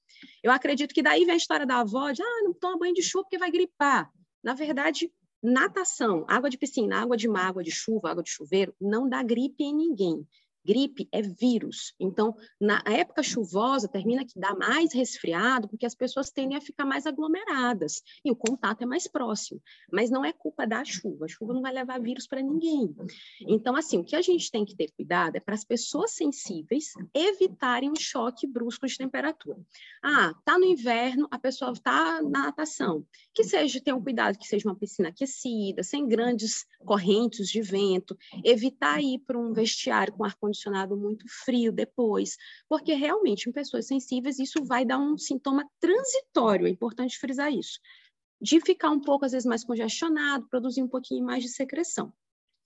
Eu 0.44 0.52
acredito 0.52 0.94
que 0.94 1.04
daí 1.04 1.26
vem 1.26 1.34
a 1.34 1.38
história 1.38 1.66
da 1.66 1.80
avó 1.80 2.12
de, 2.12 2.22
ah, 2.22 2.42
não 2.44 2.54
toma 2.54 2.80
banho 2.80 2.94
de 2.94 3.04
chuva 3.04 3.24
porque 3.24 3.38
vai 3.38 3.52
gripar. 3.52 4.12
Na 4.44 4.54
verdade, 4.54 5.12
natação, 5.42 6.26
água 6.28 6.50
de 6.50 6.58
piscina, 6.58 7.02
água 7.02 7.18
de 7.18 7.28
mar, 7.28 7.48
água 7.48 7.64
de 7.64 7.72
chuva, 7.72 8.10
água 8.10 8.24
de 8.24 8.30
chuveiro, 8.30 8.74
não 8.80 9.08
dá 9.08 9.22
gripe 9.22 9.64
em 9.64 9.76
ninguém. 9.76 10.28
Gripe 10.66 11.10
é 11.12 11.22
vírus. 11.22 11.94
Então, 12.00 12.36
na 12.60 12.82
época 12.86 13.22
chuvosa, 13.22 13.88
termina 13.88 14.26
que 14.26 14.40
dá 14.40 14.56
mais 14.56 14.94
resfriado, 14.94 15.68
porque 15.68 15.86
as 15.86 15.96
pessoas 15.96 16.32
tendem 16.32 16.58
a 16.58 16.62
ficar 16.62 16.86
mais 16.86 17.06
aglomeradas 17.06 18.02
e 18.24 18.32
o 18.32 18.36
contato 18.36 18.82
é 18.82 18.86
mais 18.86 19.08
próximo. 19.08 19.62
Mas 19.92 20.10
não 20.10 20.24
é 20.24 20.32
culpa 20.32 20.66
da 20.66 20.84
chuva. 20.86 21.26
A 21.26 21.28
chuva 21.28 21.54
não 21.54 21.62
vai 21.62 21.74
levar 21.74 22.00
vírus 22.00 22.26
para 22.26 22.42
ninguém. 22.42 22.96
Então, 23.42 23.76
assim, 23.76 23.98
o 23.98 24.06
que 24.06 24.16
a 24.16 24.22
gente 24.22 24.50
tem 24.50 24.64
que 24.64 24.76
ter 24.76 24.90
cuidado 24.92 25.36
é 25.36 25.40
para 25.40 25.54
as 25.54 25.66
pessoas 25.66 26.12
sensíveis 26.12 26.94
evitarem 27.14 27.92
um 27.92 27.96
choque 27.96 28.48
brusco 28.48 28.88
de 28.88 28.98
temperatura. 28.98 29.60
Ah, 30.02 30.34
tá 30.46 30.58
no 30.58 30.66
inverno, 30.66 31.28
a 31.30 31.38
pessoa 31.38 31.72
está 31.72 32.22
na 32.22 32.44
natação. 32.44 33.06
Que 33.34 33.44
seja, 33.44 33.82
tenha 33.82 33.96
um 33.96 34.04
cuidado 34.04 34.38
que 34.38 34.48
seja 34.48 34.68
uma 34.68 34.76
piscina 34.76 35.10
aquecida, 35.10 35.84
sem 35.84 36.08
grandes 36.08 36.66
correntes 36.86 37.50
de 37.50 37.62
vento, 37.62 38.18
evitar 38.44 39.02
ir 39.02 39.20
para 39.20 39.38
um 39.38 39.52
vestiário 39.52 40.14
com 40.14 40.24
ar-condicionado 40.24 40.53
ar-condicionado 40.54 40.96
muito 40.96 41.26
frio 41.28 41.72
depois, 41.72 42.38
porque 42.70 42.94
realmente 42.94 43.50
em 43.50 43.52
pessoas 43.52 43.88
sensíveis 43.88 44.40
isso 44.40 44.64
vai 44.64 44.86
dar 44.86 45.00
um 45.00 45.18
sintoma 45.18 45.68
transitório, 45.80 46.68
é 46.68 46.70
importante 46.70 47.18
frisar 47.18 47.52
isso, 47.52 47.80
de 48.40 48.62
ficar 48.62 48.92
um 48.92 49.02
pouco 49.02 49.26
às 49.26 49.32
vezes 49.32 49.46
mais 49.46 49.64
congestionado, 49.64 50.48
produzir 50.48 50.84
um 50.84 50.88
pouquinho 50.88 51.26
mais 51.26 51.44
de 51.44 51.50
secreção. 51.50 52.14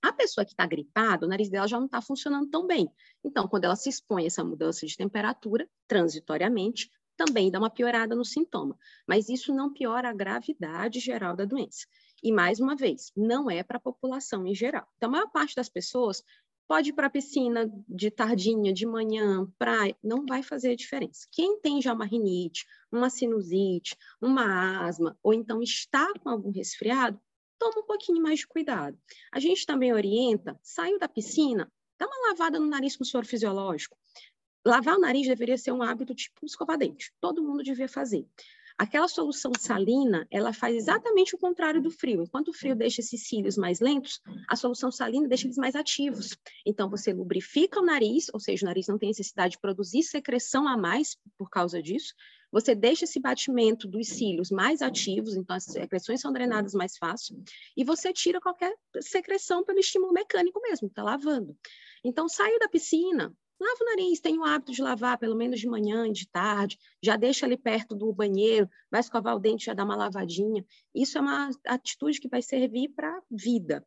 A 0.04 0.14
pessoa 0.14 0.46
que 0.46 0.52
está 0.52 0.66
gripada, 0.66 1.26
o 1.26 1.30
nariz 1.30 1.50
dela 1.50 1.68
já 1.68 1.80
não 1.80 1.88
está 1.88 2.02
funcionando 2.02 2.50
tão 2.50 2.68
bem. 2.68 2.88
Então, 3.24 3.48
quando 3.48 3.66
ela 3.66 3.76
se 3.76 3.90
expõe 3.90 4.24
a 4.24 4.28
essa 4.28 4.44
mudança 4.44 4.86
de 4.86 4.96
temperatura, 4.96 5.68
transitoriamente, 5.88 6.92
também 7.18 7.50
dá 7.50 7.58
uma 7.58 7.70
piorada 7.70 8.16
no 8.16 8.24
sintoma. 8.24 8.78
Mas 9.08 9.28
isso 9.28 9.54
não 9.54 9.74
piora 9.74 10.10
a 10.10 10.14
gravidade 10.14 11.00
geral 11.00 11.36
da 11.36 11.46
doença. 11.46 11.88
E, 12.22 12.32
mais 12.32 12.60
uma 12.60 12.76
vez, 12.76 13.12
não 13.16 13.50
é 13.50 13.64
para 13.64 13.78
a 13.78 13.82
população 13.82 14.46
em 14.46 14.54
geral. 14.54 14.88
Então, 14.98 15.10
a 15.10 15.12
maior 15.12 15.32
parte 15.32 15.56
das 15.56 15.68
pessoas 15.68 16.24
Pode 16.68 16.90
ir 16.90 16.94
para 16.94 17.08
a 17.08 17.10
piscina 17.10 17.72
de 17.88 18.12
tardinha, 18.12 18.74
de 18.74 18.86
manhã, 18.86 19.48
praia, 19.58 19.96
não 20.04 20.26
vai 20.26 20.44
fazer 20.44 20.76
diferença. 20.76 21.26
Quem 21.32 21.60
tem 21.62 21.82
já 21.82 21.94
uma 21.94 22.06
rinite, 22.06 22.66
uma 22.92 23.10
sinusite, 23.10 23.96
uma 24.22 24.86
asma, 24.86 25.18
ou 25.24 25.34
então 25.34 25.62
está 25.62 26.12
com 26.20 26.30
algum 26.30 26.52
resfriado, 26.52 27.20
toma 27.58 27.80
um 27.80 27.86
pouquinho 27.86 28.22
mais 28.22 28.40
de 28.40 28.48
cuidado. 28.48 29.00
A 29.32 29.40
gente 29.40 29.66
também 29.66 29.94
orienta, 29.94 30.60
saiu 30.62 31.00
da 31.00 31.08
piscina, 31.08 31.72
dá 31.98 32.06
uma 32.06 32.30
lavada 32.30 32.60
no 32.60 32.68
nariz 32.68 32.98
com 32.98 33.06
soro 33.06 33.26
fisiológico. 33.26 33.98
Lavar 34.66 34.98
o 34.98 35.02
nariz 35.02 35.26
deveria 35.26 35.58
ser 35.58 35.72
um 35.72 35.82
hábito 35.82 36.14
tipo 36.14 36.46
escovar 36.46 36.78
dente. 36.78 37.14
Todo 37.22 37.42
mundo 37.42 37.64
devia 37.64 37.88
fazer. 37.88 38.28
Aquela 38.78 39.08
solução 39.08 39.52
salina, 39.58 40.28
ela 40.30 40.54
faz 40.54 40.76
exatamente 40.76 41.34
o 41.34 41.38
contrário 41.40 41.82
do 41.82 41.90
frio. 41.90 42.22
Enquanto 42.22 42.50
o 42.50 42.54
frio 42.54 42.76
deixa 42.76 43.02
esses 43.02 43.28
cílios 43.28 43.58
mais 43.58 43.80
lentos, 43.80 44.22
a 44.48 44.56
solução 44.56 44.92
salina 44.92 45.28
deixa 45.28 45.48
eles 45.48 45.58
mais 45.58 45.76
ativos. 45.76 46.38
Então, 46.64 46.88
você 46.88 47.12
lubrifica 47.12 47.80
o 47.80 47.86
nariz, 47.86 48.28
ou 48.32 48.40
seja, 48.40 48.64
o 48.64 48.68
nariz 48.68 48.88
não 48.88 49.00
tem 49.00 49.10
necessidade 49.10 49.54
de 49.54 49.60
produzir 49.60 50.04
secreção 50.04 50.68
a 50.68 50.78
mais 50.78 51.18
por 51.40 51.50
causa 51.50 51.82
disso. 51.82 52.14
Você 52.52 52.76
deixa 52.76 53.06
esse 53.06 53.20
batimento 53.20 53.88
dos 53.88 54.10
cílios 54.10 54.52
mais 54.52 54.82
ativos, 54.84 55.36
então 55.36 55.56
as 55.56 55.64
secreções 55.64 56.22
são 56.22 56.32
drenadas 56.32 56.74
mais 56.74 56.98
fácil, 56.98 57.44
e 57.76 57.84
você 57.84 58.14
tira 58.14 58.40
qualquer 58.40 58.74
secreção 59.02 59.66
pelo 59.66 59.80
estímulo 59.80 60.14
mecânico 60.14 60.62
mesmo, 60.62 60.88
está 60.88 61.04
lavando. 61.04 61.58
Então, 62.04 62.30
saiu 62.30 62.58
da 62.60 62.70
piscina, 62.70 63.36
Lava 63.60 63.78
o 63.82 63.86
nariz, 63.86 64.20
tem 64.20 64.38
o 64.38 64.44
hábito 64.44 64.72
de 64.72 64.82
lavar 64.82 65.18
pelo 65.18 65.36
menos 65.36 65.60
de 65.60 65.68
manhã 65.68 66.08
e 66.08 66.12
de 66.12 66.28
tarde, 66.28 66.78
já 67.02 67.16
deixa 67.16 67.46
ali 67.46 67.58
perto 67.58 67.96
do 67.96 68.14
banheiro, 68.14 68.70
vai 68.92 69.02
escovar 69.02 69.36
o 69.36 69.40
dente, 69.40 69.66
já 69.66 69.74
dá 69.74 69.84
uma 69.84 69.96
lavadinha. 69.96 70.64
Isso 70.94 71.18
é 71.18 71.22
uma 71.22 71.50
atitude 71.66 72.20
que 72.20 72.30
vai 72.30 72.42
servir 72.42 72.90
para 72.90 73.10
a 73.10 73.22
vida. 73.32 73.86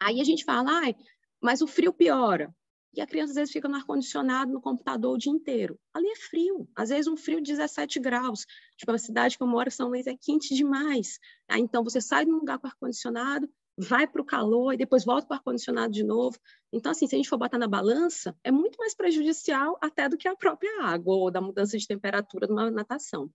Aí 0.00 0.20
a 0.20 0.24
gente 0.24 0.44
fala, 0.44 0.70
ah, 0.70 0.94
mas 1.40 1.60
o 1.60 1.66
frio 1.66 1.92
piora. 1.92 2.54
E 2.94 3.00
a 3.02 3.06
criança 3.06 3.32
às 3.32 3.36
vezes 3.36 3.52
fica 3.52 3.68
no 3.68 3.76
ar-condicionado, 3.76 4.50
no 4.50 4.60
computador 4.60 5.14
o 5.14 5.18
dia 5.18 5.30
inteiro. 5.30 5.78
Ali 5.92 6.08
é 6.08 6.16
frio, 6.16 6.66
às 6.74 6.88
vezes 6.88 7.06
um 7.06 7.16
frio 7.16 7.42
de 7.42 7.52
17 7.52 8.00
graus. 8.00 8.46
Tipo, 8.78 8.92
a 8.92 8.98
cidade 8.98 9.36
que 9.36 9.42
eu 9.42 9.46
moro, 9.46 9.70
São 9.70 9.88
Luís, 9.88 10.06
é 10.06 10.16
quente 10.16 10.54
demais. 10.54 11.18
Aí, 11.46 11.60
então, 11.60 11.84
você 11.84 12.00
sai 12.00 12.24
de 12.24 12.30
um 12.30 12.36
lugar 12.36 12.58
com 12.58 12.66
ar-condicionado, 12.66 13.50
vai 13.76 14.06
para 14.06 14.22
o 14.22 14.24
calor 14.24 14.72
e 14.72 14.76
depois 14.76 15.04
volta 15.04 15.26
para 15.26 15.34
o 15.34 15.38
ar-condicionado 15.38 15.92
de 15.92 16.02
novo. 16.02 16.38
Então, 16.72 16.92
assim, 16.92 17.06
se 17.06 17.14
a 17.14 17.18
gente 17.18 17.28
for 17.28 17.38
botar 17.38 17.58
na 17.58 17.68
balança, 17.68 18.34
é 18.42 18.50
muito 18.50 18.76
mais 18.78 18.94
prejudicial 18.94 19.76
até 19.80 20.08
do 20.08 20.16
que 20.16 20.26
a 20.26 20.36
própria 20.36 20.82
água 20.82 21.14
ou 21.14 21.30
da 21.30 21.40
mudança 21.40 21.76
de 21.76 21.86
temperatura 21.86 22.46
de 22.46 22.52
uma 22.52 22.70
natação. 22.70 23.30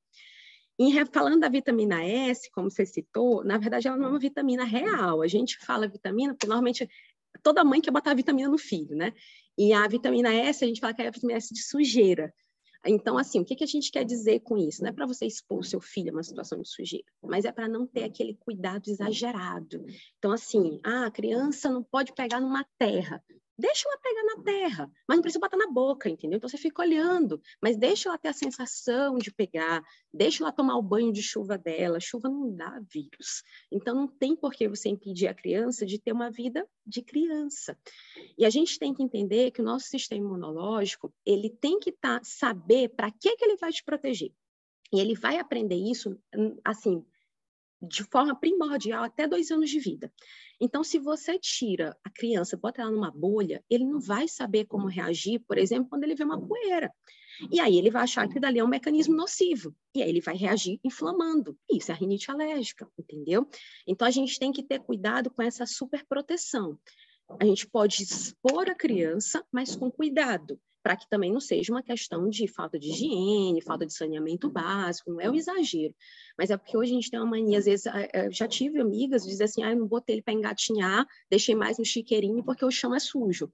E 0.80 1.06
falando 1.14 1.42
da 1.42 1.50
vitamina 1.50 2.04
S, 2.04 2.50
como 2.52 2.72
você 2.72 2.86
citou, 2.86 3.44
na 3.44 3.58
verdade 3.58 3.88
ela 3.88 3.98
não 3.98 4.08
é 4.08 4.10
uma 4.10 4.20
vitamina 4.20 4.64
real. 4.64 5.22
A 5.22 5.28
gente 5.28 5.58
fala 5.64 5.88
vitamina 5.88 6.34
porque 6.34 6.48
normalmente 6.48 6.90
toda 7.44 7.64
mãe 7.64 7.80
quer 7.80 7.92
botar 7.92 8.16
vitamina 8.16 8.50
no 8.50 8.58
filho, 8.58 8.96
né? 8.96 9.14
E 9.56 9.74
a 9.74 9.88
vitamina 9.88 10.34
S, 10.34 10.64
a 10.64 10.68
gente 10.68 10.80
fala 10.80 10.94
que 10.94 11.04
é 11.04 11.08
a 11.08 11.12
vitamina 11.12 11.38
S 11.38 11.54
de 11.54 11.62
sujeira. 11.62 12.34
Então, 12.86 13.18
assim, 13.18 13.40
o 13.40 13.46
que, 13.46 13.56
que 13.56 13.64
a 13.64 13.68
gente 13.68 13.92
quer 13.92 14.04
dizer 14.04 14.40
com 14.40 14.58
isso? 14.58 14.82
Não 14.82 14.90
é 14.90 14.94
para 14.94 15.06
você 15.06 15.26
expor 15.26 15.64
seu 15.64 15.80
filho 15.80 16.10
a 16.10 16.14
uma 16.14 16.24
situação 16.24 16.60
de 16.60 16.68
sujeira, 16.68 17.06
mas 17.22 17.46
é 17.46 17.52
para 17.52 17.68
não 17.68 17.86
ter 17.86 18.04
aquele 18.04 18.36
cuidado 18.36 18.90
exagerado. 18.90 19.86
Então, 20.18 20.32
assim, 20.32 20.80
ah, 20.84 21.06
a 21.06 21.12
criança 21.12 21.70
não 21.70 21.84
pode 21.84 22.14
pegar 22.14 22.40
numa 22.40 22.66
terra 22.78 23.24
deixa 23.62 23.88
ela 23.88 23.98
pegar 24.00 24.24
na 24.24 24.44
terra, 24.44 24.92
mas 25.08 25.18
não 25.18 25.22
precisa 25.22 25.40
botar 25.40 25.58
na 25.58 25.72
boca, 25.72 26.10
entendeu? 26.10 26.38
Então 26.38 26.50
você 26.50 26.58
fica 26.58 26.82
olhando, 26.82 27.40
mas 27.62 27.78
deixa 27.78 28.10
ela 28.10 28.18
ter 28.18 28.30
a 28.30 28.34
sensação 28.34 29.18
de 29.18 29.32
pegar, 29.32 29.84
deixa 30.12 30.44
ela 30.44 30.52
tomar 30.52 30.76
o 30.78 30.82
banho 30.82 31.14
de 31.14 31.22
chuva 31.22 31.58
dela. 31.58 32.00
Chuva 32.00 32.28
não 32.28 32.54
dá 32.54 32.82
vírus. 32.92 33.44
Então 33.72 33.96
não 33.96 34.08
tem 34.08 34.36
por 34.36 34.52
que 34.52 34.68
você 34.68 34.90
impedir 34.90 35.28
a 35.28 35.34
criança 35.34 35.86
de 35.86 36.00
ter 36.00 36.12
uma 36.12 36.32
vida 36.32 36.68
de 36.86 37.04
criança. 37.04 37.78
E 38.38 38.44
a 38.44 38.50
gente 38.50 38.80
tem 38.80 38.94
que 38.94 39.04
entender 39.04 39.52
que 39.52 39.62
o 39.62 39.66
nosso 39.66 39.88
sistema 39.88 40.26
imunológico, 40.26 41.14
ele 41.26 41.50
tem 41.50 41.80
que 41.80 41.92
tá, 41.92 42.20
saber 42.24 42.90
para 42.90 43.12
que, 43.12 43.36
que 43.36 43.46
ele 43.46 43.58
vai 43.58 43.72
te 43.72 43.84
proteger. 43.84 44.32
E 44.92 45.00
ele 45.00 45.16
vai 45.16 45.38
aprender 45.38 45.76
isso, 45.76 46.20
hum, 46.36 46.58
assim, 46.66 47.06
de 47.82 48.04
forma 48.04 48.36
primordial 48.36 49.04
até 49.04 49.28
dois 49.28 49.50
anos 49.52 49.70
de 49.70 49.80
vida. 49.80 50.12
Então, 50.60 50.84
se 50.84 51.00
você 51.00 51.40
tira 51.40 51.98
a 52.04 52.10
criança, 52.10 52.56
bota 52.56 52.82
ela 52.82 52.92
numa 52.92 53.10
bolha, 53.10 53.64
ele 53.70 53.84
não 53.84 54.00
vai 54.00 54.28
saber 54.28 54.66
como 54.66 54.88
reagir, 54.88 55.40
por 55.48 55.58
exemplo, 55.58 55.90
quando 55.90 56.04
ele 56.04 56.16
vê 56.16 56.24
uma 56.24 56.40
poeira. 56.40 56.94
E 57.52 57.60
aí 57.60 57.78
ele 57.78 57.90
vai 57.90 58.04
achar 58.04 58.28
que 58.28 58.40
dali 58.40 58.60
é 58.60 58.64
um 58.64 58.68
mecanismo 58.68 59.16
nocivo. 59.16 59.76
E 59.96 60.04
aí 60.04 60.10
ele 60.10 60.22
vai 60.22 60.36
reagir 60.36 60.80
inflamando. 60.84 61.58
Isso 61.72 61.92
é 61.92 61.96
rinite 61.96 62.30
alérgica, 62.30 62.88
entendeu? 63.00 63.48
Então, 63.88 64.08
a 64.08 64.12
gente 64.12 64.38
tem 64.38 64.52
que 64.52 64.62
ter 64.62 64.80
cuidado 64.80 65.32
com 65.32 65.42
essa 65.42 65.66
superproteção. 65.66 66.78
A 67.40 67.46
gente 67.46 67.68
pode 67.68 68.04
expor 68.04 68.70
a 68.70 68.76
criança, 68.76 69.44
mas 69.52 69.76
com 69.76 69.90
cuidado 69.90 70.60
para 70.84 70.96
que 70.96 71.08
também 71.08 71.32
não 71.32 71.40
seja 71.40 71.72
uma 71.72 71.84
questão 71.84 72.30
de 72.30 72.48
falta 72.48 72.80
de 72.80 72.90
higiene, 72.90 73.62
falta 73.62 73.86
de 73.86 73.94
saneamento 73.94 74.50
básico, 74.50 75.12
não 75.12 75.22
é 75.22 75.30
o 75.30 75.36
exagero. 75.36 75.94
Mas 76.38 76.50
é 76.50 76.58
porque 76.58 76.76
hoje 76.76 76.92
a 76.92 76.96
gente 76.96 77.12
tem 77.12 77.20
uma 77.20 77.30
mania, 77.30 77.60
às 77.60 77.66
vezes, 77.66 77.86
eh, 77.86 78.10
eh, 78.14 78.32
já 78.32 78.48
tive 78.48 78.80
amigas 78.80 79.24
dizer 79.24 79.46
assim, 79.46 79.64
ah, 79.64 79.72
eu 79.72 79.78
não 79.78 79.88
botei 79.88 80.16
ele 80.16 80.22
para 80.22 80.34
engatinhar, 80.34 81.06
deixei 81.30 81.56
mais 81.56 81.78
no 81.78 81.86
chiqueirinho 81.86 82.44
porque 82.44 82.66
o 82.66 82.72
chão 82.72 82.96
é 82.96 83.00
sujo. 83.00 83.52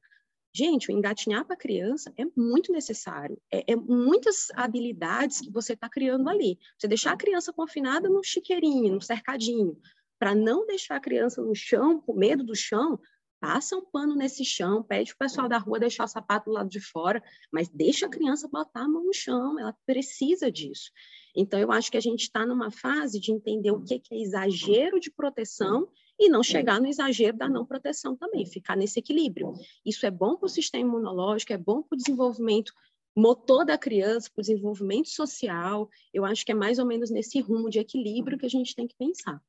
Gente, 0.53 0.89
o 0.89 0.91
engatinhar 0.91 1.46
para 1.46 1.55
criança 1.55 2.12
é 2.17 2.24
muito 2.36 2.72
necessário. 2.72 3.39
É, 3.51 3.74
é 3.74 3.75
muitas 3.75 4.48
habilidades 4.55 5.41
que 5.41 5.51
você 5.51 5.74
está 5.74 5.88
criando 5.88 6.29
ali. 6.29 6.57
Você 6.77 6.88
deixar 6.88 7.13
a 7.13 7.17
criança 7.17 7.53
confinada 7.53 8.10
no 8.10 8.24
chiqueirinho, 8.24 8.96
no 8.96 9.01
cercadinho, 9.01 9.77
para 10.17 10.34
não 10.34 10.65
deixar 10.65 10.96
a 10.96 11.00
criança 11.00 11.41
no 11.41 11.53
chão, 11.53 12.01
com 12.01 12.13
medo 12.13 12.43
do 12.43 12.55
chão, 12.55 13.00
passa 13.39 13.75
um 13.75 13.86
pano 13.86 14.15
nesse 14.15 14.44
chão, 14.44 14.84
pede 14.84 15.13
o 15.13 15.17
pessoal 15.17 15.48
da 15.48 15.58
rua 15.58 15.79
deixar 15.79 16.06
o 16.06 16.08
sapato 16.08 16.50
do 16.50 16.53
lado 16.53 16.70
de 16.70 16.79
fora, 16.79 17.24
mas 17.51 17.70
deixa 17.70 18.06
a 18.06 18.10
criança 18.10 18.48
botar 18.48 18.82
a 18.82 18.88
mão 18.88 19.06
no 19.06 19.13
chão, 19.13 19.60
ela 19.60 19.75
precisa 19.86 20.51
disso. 20.51 20.91
Então, 21.36 21.60
eu 21.60 21.72
acho 21.72 21.91
que 21.91 21.98
a 21.98 22.01
gente 22.01 22.22
está 22.22 22.46
numa 22.46 22.72
fase 22.72 23.20
de 23.20 23.32
entender 23.32 23.72
o 23.72 23.84
que, 23.84 24.01
é 24.12 24.17
exagero 24.17 25.00
de 25.00 25.12
proteção 25.12 25.88
e 26.20 26.29
não 26.29 26.41
chegar 26.41 26.82
no 26.82 26.88
exagero 26.88 27.38
da 27.38 27.48
não 27.48 27.63
proteção 27.63 28.15
também, 28.15 28.46
ficar 28.46 28.75
nesse 28.75 29.00
equilíbrio. 29.00 29.53
Isso 29.86 30.06
é 30.06 30.12
bom 30.12 30.36
para 30.36 30.48
o 30.48 30.50
sistema 30.50 30.89
imunológico, 30.89 31.53
é 31.53 31.58
bom 31.58 31.84
para 31.84 31.96
o 31.96 31.98
desenvolvimento 31.98 32.74
motor 33.15 33.65
da 33.65 33.77
criança, 33.77 34.29
para 34.34 34.41
o 34.41 34.46
desenvolvimento 34.46 35.10
social. 35.10 35.89
Eu 36.13 36.25
acho 36.25 36.46
que 36.46 36.51
é 36.51 36.56
mais 36.56 36.79
ou 36.79 36.86
menos 36.86 37.12
nesse 37.12 37.39
rumo 37.39 37.70
de 37.70 37.79
equilíbrio 37.79 38.38
que 38.38 38.46
a 38.46 38.50
gente 38.50 38.75
tem 38.75 38.88
que 38.88 38.96
pensar. 38.96 39.41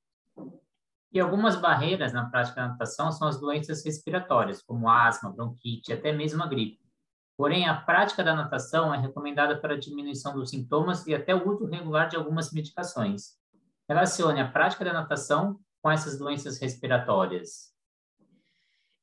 E 1.12 1.18
algumas 1.18 1.56
barreiras 1.56 2.12
na 2.12 2.28
prática 2.28 2.60
da 2.60 2.68
natação 2.68 3.10
são 3.10 3.26
as 3.26 3.40
doenças 3.40 3.84
respiratórias, 3.84 4.62
como 4.62 4.90
asma, 4.90 5.32
bronquite, 5.32 5.92
até 5.92 6.12
mesmo 6.12 6.42
a 6.42 6.46
gripe. 6.46 6.78
Porém, 7.36 7.68
a 7.68 7.74
prática 7.74 8.22
da 8.22 8.34
natação 8.34 8.92
é 8.92 8.98
recomendada 8.98 9.56
para 9.58 9.74
a 9.74 9.78
diminuição 9.78 10.34
dos 10.34 10.50
sintomas 10.50 11.06
e 11.06 11.14
até 11.14 11.34
o 11.34 11.48
uso 11.48 11.66
regular 11.66 12.08
de 12.08 12.16
algumas 12.16 12.52
medicações. 12.52 13.38
Relacione 13.88 14.40
a 14.40 14.50
prática 14.50 14.84
da 14.84 14.92
natação 14.92 15.58
com 15.80 15.90
essas 15.90 16.18
doenças 16.18 16.60
respiratórias. 16.60 17.72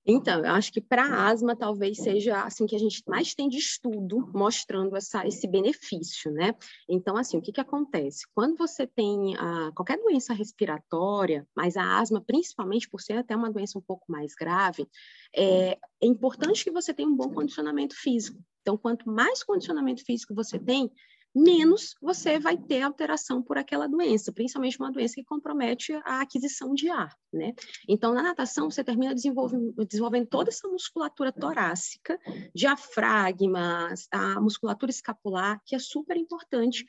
Então, 0.05 0.45
eu 0.45 0.51
acho 0.51 0.71
que 0.71 0.79
para 0.79 1.27
asma 1.27 1.55
talvez 1.55 1.97
seja 1.97 2.43
assim 2.43 2.67
que 2.67 2.75
a 2.75 2.79
gente 2.79 3.01
mais 3.07 3.33
tem 3.33 3.49
de 3.49 3.57
estudo 3.57 4.31
mostrando 4.33 4.95
essa, 4.95 5.25
esse 5.25 5.47
benefício, 5.47 6.31
né? 6.31 6.53
Então, 6.87 7.17
assim, 7.17 7.37
o 7.37 7.41
que, 7.41 7.51
que 7.51 7.59
acontece? 7.59 8.23
Quando 8.35 8.55
você 8.55 8.85
tem 8.85 9.35
a, 9.35 9.71
qualquer 9.73 9.97
doença 9.97 10.31
respiratória, 10.31 11.47
mas 11.55 11.75
a 11.75 11.99
asma, 11.99 12.21
principalmente 12.21 12.87
por 12.87 13.01
ser 13.01 13.13
até 13.13 13.35
uma 13.35 13.51
doença 13.51 13.79
um 13.79 13.81
pouco 13.81 14.05
mais 14.07 14.35
grave, 14.35 14.87
é, 15.35 15.71
é 16.01 16.05
importante 16.05 16.63
que 16.63 16.71
você 16.71 16.93
tenha 16.93 17.09
um 17.09 17.15
bom 17.15 17.33
condicionamento 17.33 17.95
físico. 17.95 18.39
Então, 18.61 18.77
quanto 18.77 19.09
mais 19.09 19.43
condicionamento 19.43 20.03
físico 20.03 20.35
você 20.35 20.59
tem, 20.59 20.91
menos 21.35 21.95
você 22.01 22.39
vai 22.39 22.57
ter 22.57 22.81
alteração 22.81 23.43
por 23.43 23.57
aquela 23.57 23.87
doença, 23.87 24.31
principalmente 24.31 24.79
uma 24.79 24.91
doença 24.91 25.15
que 25.15 25.23
compromete 25.23 25.93
a 26.05 26.21
aquisição 26.21 26.73
de 26.73 26.89
ar, 26.89 27.13
né? 27.33 27.53
Então, 27.89 28.13
na 28.13 28.23
natação, 28.23 28.71
você 28.71 28.83
termina 28.83 29.13
desenvolvendo, 29.13 29.73
desenvolvendo 29.85 30.27
toda 30.27 30.49
essa 30.49 30.67
musculatura 30.67 31.33
torácica, 31.33 32.17
diafragma, 32.55 33.93
a 34.11 34.39
musculatura 34.39 34.89
escapular, 34.89 35.61
que 35.65 35.75
é 35.75 35.79
super 35.79 36.15
importante 36.15 36.85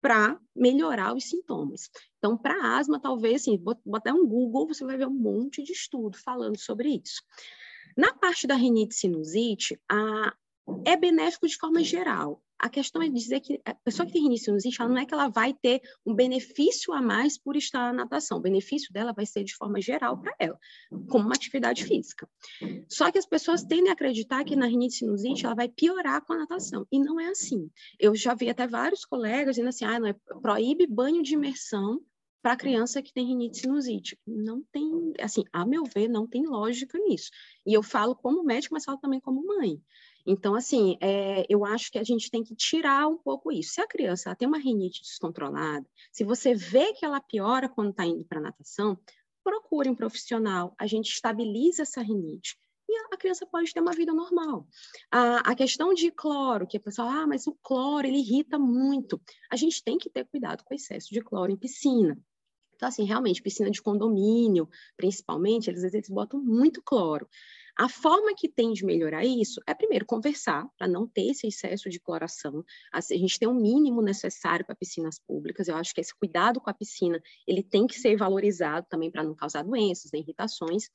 para 0.00 0.38
melhorar 0.54 1.14
os 1.14 1.24
sintomas. 1.24 1.90
Então, 2.18 2.36
para 2.36 2.78
asma, 2.78 3.00
talvez, 3.00 3.42
assim, 3.42 3.60
botar 3.84 4.12
um 4.12 4.26
Google, 4.26 4.68
você 4.68 4.84
vai 4.84 4.96
ver 4.96 5.08
um 5.08 5.14
monte 5.14 5.62
de 5.62 5.72
estudo 5.72 6.16
falando 6.16 6.56
sobre 6.56 7.00
isso. 7.04 7.20
Na 7.96 8.14
parte 8.14 8.46
da 8.46 8.54
rinite 8.54 8.94
sinusite, 8.94 9.80
a, 9.90 10.32
é 10.84 10.96
benéfico 10.96 11.46
de 11.46 11.56
forma 11.56 11.82
geral. 11.82 12.42
A 12.58 12.68
questão 12.68 13.00
é 13.00 13.08
dizer 13.08 13.40
que 13.40 13.60
a 13.64 13.72
pessoa 13.72 14.04
que 14.04 14.12
tem 14.12 14.22
rinite 14.22 14.50
ela 14.80 14.88
não 14.88 14.98
é 14.98 15.06
que 15.06 15.14
ela 15.14 15.28
vai 15.28 15.54
ter 15.54 15.80
um 16.04 16.12
benefício 16.12 16.92
a 16.92 17.00
mais 17.00 17.38
por 17.38 17.56
estar 17.56 17.92
na 17.92 18.02
natação. 18.02 18.38
O 18.38 18.40
benefício 18.42 18.92
dela 18.92 19.12
vai 19.12 19.24
ser 19.24 19.44
de 19.44 19.54
forma 19.54 19.80
geral 19.80 20.18
para 20.20 20.34
ela, 20.40 20.58
como 21.08 21.26
uma 21.26 21.34
atividade 21.34 21.84
física. 21.84 22.28
Só 22.88 23.12
que 23.12 23.18
as 23.18 23.26
pessoas 23.26 23.62
tendem 23.62 23.90
a 23.90 23.92
acreditar 23.92 24.44
que 24.44 24.56
na 24.56 24.66
rinite 24.66 24.96
sinusite 24.96 25.46
ela 25.46 25.54
vai 25.54 25.68
piorar 25.68 26.24
com 26.24 26.32
a 26.32 26.38
natação. 26.38 26.84
E 26.90 26.98
não 26.98 27.20
é 27.20 27.28
assim. 27.28 27.70
Eu 27.98 28.16
já 28.16 28.34
vi 28.34 28.50
até 28.50 28.66
vários 28.66 29.04
colegas 29.04 29.54
dizendo 29.54 29.68
assim, 29.68 29.84
ah, 29.84 30.00
não 30.00 30.08
é, 30.08 30.16
proíbe 30.42 30.86
banho 30.86 31.22
de 31.22 31.34
imersão 31.34 32.00
para 32.42 32.56
criança 32.56 33.02
que 33.02 33.12
tem 33.12 33.26
rinite 33.26 33.58
sinusite. 33.58 34.18
Não 34.26 34.62
tem, 34.72 35.12
assim, 35.20 35.44
a 35.52 35.66
meu 35.66 35.84
ver, 35.84 36.08
não 36.08 36.26
tem 36.26 36.46
lógica 36.46 36.98
nisso. 36.98 37.30
E 37.66 37.74
eu 37.74 37.82
falo 37.82 38.14
como 38.14 38.44
médico, 38.44 38.74
mas 38.74 38.84
falo 38.84 38.98
também 38.98 39.20
como 39.20 39.46
mãe. 39.46 39.80
Então, 40.30 40.54
assim, 40.54 40.98
é, 41.00 41.46
eu 41.48 41.64
acho 41.64 41.90
que 41.90 41.98
a 41.98 42.04
gente 42.04 42.30
tem 42.30 42.44
que 42.44 42.54
tirar 42.54 43.08
um 43.08 43.16
pouco 43.16 43.50
isso. 43.50 43.72
Se 43.72 43.80
a 43.80 43.86
criança 43.86 44.36
tem 44.36 44.46
uma 44.46 44.58
rinite 44.58 45.00
descontrolada, 45.00 45.86
se 46.12 46.22
você 46.22 46.54
vê 46.54 46.92
que 46.92 47.02
ela 47.02 47.18
piora 47.18 47.66
quando 47.66 47.92
está 47.92 48.04
indo 48.04 48.26
para 48.26 48.38
natação, 48.38 48.98
procure 49.42 49.88
um 49.88 49.94
profissional, 49.94 50.74
a 50.78 50.86
gente 50.86 51.08
estabiliza 51.10 51.80
essa 51.80 52.02
rinite 52.02 52.58
e 52.86 53.14
a 53.14 53.16
criança 53.16 53.46
pode 53.46 53.72
ter 53.72 53.80
uma 53.80 53.92
vida 53.92 54.12
normal. 54.12 54.68
A, 55.10 55.50
a, 55.50 55.54
questão 55.54 55.94
de 55.94 56.10
cloro, 56.10 56.66
que 56.66 56.76
a 56.76 56.80
pessoa, 56.80 57.08
ah, 57.22 57.26
mas 57.26 57.46
o 57.46 57.54
cloro, 57.62 58.06
ele 58.06 58.18
irrita 58.18 58.58
muito. 58.58 59.18
A 59.50 59.56
gente 59.56 59.82
tem 59.82 59.96
que 59.96 60.10
ter 60.10 60.26
cuidado 60.26 60.62
com 60.62 60.74
o 60.74 60.76
excesso 60.76 61.08
de 61.10 61.22
cloro 61.22 61.50
em 61.50 61.56
piscina. 61.56 62.18
Então, 62.74 62.88
assim, 62.88 63.04
realmente, 63.04 63.42
piscina 63.42 63.70
de 63.70 63.82
condomínio, 63.82 64.68
principalmente, 64.96 65.68
eles 65.68 65.82
às 65.82 65.92
vezes 65.92 66.10
botam 66.10 66.38
muito 66.38 66.82
cloro. 66.82 67.26
A 67.78 67.88
forma 67.88 68.34
que 68.36 68.48
tem 68.48 68.72
de 68.72 68.84
melhorar 68.84 69.24
isso 69.24 69.60
é, 69.64 69.72
primeiro, 69.72 70.04
conversar, 70.04 70.66
para 70.76 70.88
não 70.88 71.06
ter 71.06 71.30
esse 71.30 71.46
excesso 71.46 71.88
de 71.88 72.00
cloração. 72.00 72.64
A 72.92 73.00
gente 73.00 73.38
tem 73.38 73.48
um 73.48 73.54
mínimo 73.54 74.02
necessário 74.02 74.66
para 74.66 74.74
piscinas 74.74 75.20
públicas. 75.20 75.68
Eu 75.68 75.76
acho 75.76 75.94
que 75.94 76.00
esse 76.00 76.12
cuidado 76.12 76.60
com 76.60 76.68
a 76.68 76.74
piscina, 76.74 77.22
ele 77.46 77.62
tem 77.62 77.86
que 77.86 77.96
ser 77.96 78.16
valorizado 78.16 78.84
também 78.90 79.12
para 79.12 79.22
não 79.22 79.32
causar 79.32 79.62
doenças, 79.62 80.10
né, 80.10 80.18
irritações. 80.18 80.90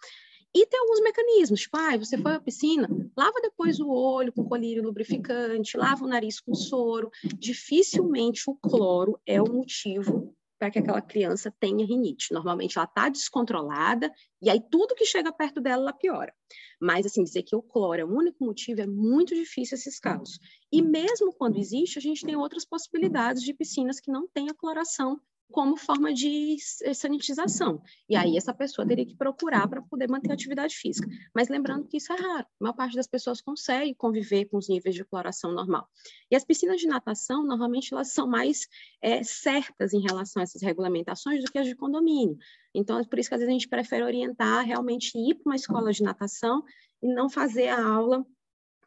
E 0.53 0.67
tem 0.67 0.77
alguns 0.77 0.99
mecanismos, 0.99 1.61
tipo, 1.61 1.77
ah, 1.77 1.97
você 1.97 2.17
foi 2.17 2.33
à 2.33 2.39
piscina, 2.39 2.87
lava 3.15 3.39
depois 3.41 3.79
o 3.79 3.87
olho 3.87 4.33
com 4.33 4.43
colírio 4.43 4.83
lubrificante, 4.83 5.77
lava 5.77 6.03
o 6.03 6.07
nariz 6.07 6.41
com 6.41 6.53
soro. 6.53 7.09
Dificilmente 7.39 8.43
o 8.47 8.55
cloro 8.55 9.17
é 9.25 9.41
o 9.41 9.51
motivo 9.51 10.32
para 10.63 10.71
que 10.71 10.79
aquela 10.79 11.01
criança 11.01 11.53
tenha 11.59 11.85
rinite. 11.85 12.31
Normalmente 12.31 12.77
ela 12.77 12.85
está 12.85 13.09
descontrolada 13.09 14.09
e 14.41 14.49
aí 14.49 14.61
tudo 14.71 14.95
que 14.95 15.03
chega 15.03 15.29
perto 15.29 15.59
dela 15.59 15.83
ela 15.83 15.91
piora. 15.93 16.33
Mas 16.79 17.05
assim 17.05 17.21
dizer 17.21 17.43
que 17.43 17.53
o 17.53 17.61
cloro 17.61 17.99
é 17.99 18.05
o 18.05 18.07
único 18.07 18.45
motivo 18.45 18.79
é 18.79 18.87
muito 18.87 19.35
difícil 19.35 19.75
esses 19.75 19.99
casos. 19.99 20.39
E 20.71 20.81
mesmo 20.81 21.33
quando 21.33 21.59
existe, 21.59 21.97
a 21.97 22.01
gente 22.01 22.25
tem 22.25 22.37
outras 22.37 22.63
possibilidades 22.63 23.43
de 23.43 23.53
piscinas 23.53 23.99
que 23.99 24.09
não 24.09 24.25
têm 24.25 24.49
a 24.49 24.53
cloração 24.53 25.19
como 25.51 25.77
forma 25.77 26.13
de 26.13 26.57
sanitização. 26.93 27.81
E 28.09 28.15
aí 28.15 28.37
essa 28.37 28.53
pessoa 28.53 28.87
teria 28.87 29.05
que 29.05 29.15
procurar 29.15 29.67
para 29.67 29.81
poder 29.81 30.09
manter 30.09 30.31
a 30.31 30.33
atividade 30.33 30.75
física. 30.75 31.07
Mas 31.33 31.47
lembrando 31.47 31.87
que 31.87 31.97
isso 31.97 32.11
é 32.11 32.15
raro. 32.15 32.45
A 32.45 32.63
maior 32.63 32.73
parte 32.73 32.95
das 32.95 33.07
pessoas 33.07 33.39
consegue 33.39 33.93
conviver 33.93 34.45
com 34.45 34.57
os 34.57 34.67
níveis 34.67 34.95
de 34.95 35.05
cloração 35.05 35.51
normal. 35.51 35.87
E 36.31 36.35
as 36.35 36.43
piscinas 36.43 36.81
de 36.81 36.87
natação, 36.87 37.45
normalmente, 37.45 37.93
elas 37.93 38.11
são 38.11 38.27
mais 38.27 38.67
é, 39.01 39.23
certas 39.23 39.93
em 39.93 40.01
relação 40.01 40.41
a 40.41 40.43
essas 40.43 40.61
regulamentações 40.61 41.43
do 41.43 41.51
que 41.51 41.59
as 41.59 41.67
de 41.67 41.75
condomínio. 41.75 42.37
Então, 42.73 42.99
é 42.99 43.03
por 43.05 43.19
isso 43.19 43.29
que 43.29 43.35
às 43.35 43.39
vezes 43.39 43.49
a 43.49 43.53
gente 43.53 43.69
prefere 43.69 44.03
orientar 44.03 44.65
realmente 44.65 45.17
ir 45.17 45.35
para 45.35 45.51
uma 45.51 45.55
escola 45.55 45.91
de 45.91 46.01
natação 46.01 46.63
e 47.01 47.13
não 47.13 47.29
fazer 47.29 47.67
a 47.67 47.85
aula 47.85 48.25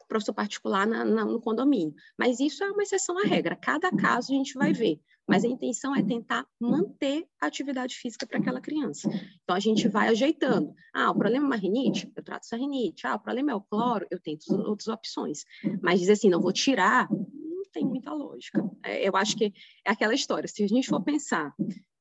professor 0.09 0.33
particular 0.33 0.87
na, 0.87 1.05
na, 1.05 1.25
no 1.25 1.41
condomínio. 1.41 1.95
Mas 2.19 2.41
isso 2.41 2.63
é 2.65 2.71
uma 2.71 2.83
exceção 2.83 3.19
à 3.19 3.23
regra. 3.23 3.57
Cada 3.57 3.91
caso 3.91 4.33
a 4.33 4.37
gente 4.37 4.55
vai 4.55 4.73
ver. 4.73 5.01
Mas 5.29 5.45
a 5.45 5.49
intenção 5.49 5.95
é 5.95 6.03
tentar 6.03 6.47
manter 6.61 7.27
a 7.41 7.47
atividade 7.47 7.97
física 7.97 8.27
para 8.27 8.39
aquela 8.39 8.61
criança. 8.61 9.09
Então 9.43 9.57
a 9.57 9.61
gente 9.61 9.89
vai 9.89 10.09
ajeitando. 10.09 10.73
Ah, 10.95 11.11
o 11.11 11.15
problema 11.15 11.47
é 11.47 11.49
uma 11.49 11.57
rinite? 11.57 12.11
Eu 12.15 12.23
trato 12.23 12.45
essa 12.45 12.57
rinite. 12.57 13.07
Ah, 13.07 13.17
o 13.17 13.21
problema 13.21 13.51
é 13.51 13.55
o 13.55 13.61
cloro? 13.61 14.07
Eu 14.11 14.21
tento 14.21 14.45
outras 14.53 14.87
opções. 14.87 15.45
Mas 15.83 15.99
dizer 15.99 16.13
assim, 16.13 16.31
não 16.31 16.41
vou 16.41 16.53
tirar, 16.53 17.09
não 17.11 17.65
tem 17.73 17.85
muita 17.85 18.13
lógica. 18.13 18.63
É, 18.85 19.07
eu 19.07 19.17
acho 19.17 19.37
que 19.37 19.53
é 19.85 19.91
aquela 19.91 20.15
história. 20.15 20.49
Se 20.49 20.63
a 20.63 20.69
gente 20.69 20.87
for 20.89 21.03
pensar 21.03 21.53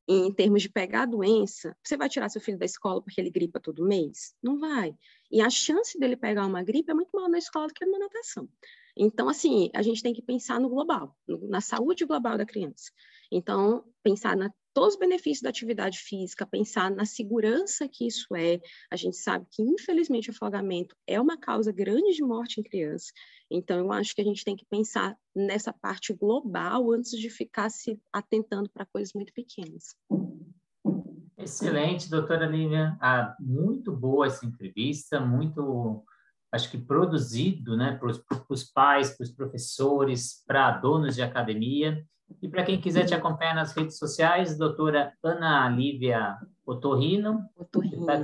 em 0.08 0.32
termos 0.32 0.62
de 0.62 0.70
pegar 0.70 1.04
a 1.04 1.06
doença, 1.06 1.76
você 1.84 1.98
vai 1.98 2.08
tirar 2.08 2.30
seu 2.30 2.42
filho 2.42 2.58
da 2.58 2.66
escola 2.66 3.02
porque 3.02 3.20
ele 3.20 3.30
gripa 3.30 3.60
todo 3.60 3.86
mês? 3.86 4.36
Não 4.42 4.60
vai. 4.60 4.96
E 5.32 5.42
a 5.42 5.50
chance 5.50 6.00
dele 6.00 6.16
pegar 6.16 6.46
uma 6.46 6.64
gripe 6.64 6.92
é 6.92 6.94
muito 6.94 7.10
maior 7.14 7.30
na 7.30 7.38
escola 7.38 7.68
do 7.68 7.74
que 7.74 7.86
numa 7.86 8.00
natação. 8.00 8.48
Então, 8.96 9.28
assim, 9.28 9.70
a 9.74 9.82
gente 9.82 10.02
tem 10.02 10.14
que 10.14 10.22
pensar 10.22 10.60
no 10.60 10.70
global, 10.70 11.16
na 11.50 11.60
saúde 11.60 12.06
global 12.06 12.38
da 12.38 12.46
criança. 12.46 12.92
Então, 13.32 13.84
pensar 14.04 14.36
na 14.36 14.50
todos 14.76 14.96
os 14.96 15.00
benefícios 15.00 15.42
da 15.42 15.50
atividade 15.50 15.98
física, 16.00 16.46
pensar 16.46 16.92
na 16.92 17.06
segurança 17.06 17.88
que 17.88 18.06
isso 18.06 18.36
é. 18.36 18.60
A 18.92 18.98
gente 18.98 19.16
sabe 19.16 19.48
que, 19.50 19.64
infelizmente, 19.64 20.30
o 20.30 20.34
afogamento 20.34 20.94
é 21.08 21.20
uma 21.20 21.38
causa 21.38 21.72
grande 21.72 22.14
de 22.14 22.22
morte 22.22 22.60
em 22.60 22.64
criança. 22.64 23.08
Então, 23.50 23.80
eu 23.80 23.92
acho 23.94 24.14
que 24.14 24.22
a 24.22 24.26
gente 24.26 24.44
tem 24.44 24.54
que 24.54 24.66
pensar 24.66 25.16
nessa 25.34 25.72
parte 25.72 26.14
global 26.14 26.92
antes 26.92 27.12
de 27.12 27.30
ficar 27.30 27.70
se 27.70 27.98
atentando 28.12 28.70
para 28.70 28.86
coisas 28.86 29.14
muito 29.16 29.32
pequenas. 29.32 29.96
Excelente, 31.38 32.10
doutora 32.10 32.46
Lívia. 32.46 32.98
Ah, 33.00 33.34
muito 33.40 33.96
boa 33.96 34.28
essa 34.28 34.46
entrevista, 34.46 35.22
muito, 35.22 36.04
acho 36.52 36.70
que 36.70 36.78
produzido, 36.78 37.78
né, 37.78 37.98
para 37.98 38.10
os 38.50 38.64
pais, 38.66 39.16
para 39.16 39.24
os 39.24 39.32
professores, 39.32 40.44
para 40.46 40.72
donos 40.72 41.16
de 41.16 41.22
academia. 41.22 42.06
E 42.42 42.50
para 42.50 42.64
quem 42.64 42.80
quiser 42.80 43.06
te 43.06 43.14
acompanhar 43.14 43.56
nas 43.56 43.74
redes 43.74 43.98
sociais, 43.98 44.58
doutora 44.58 45.14
Ana 45.24 45.70
Lívia 45.70 46.38
Otorrino. 46.66 47.48
Otorrino. 47.56 48.06
Tá, 48.06 48.16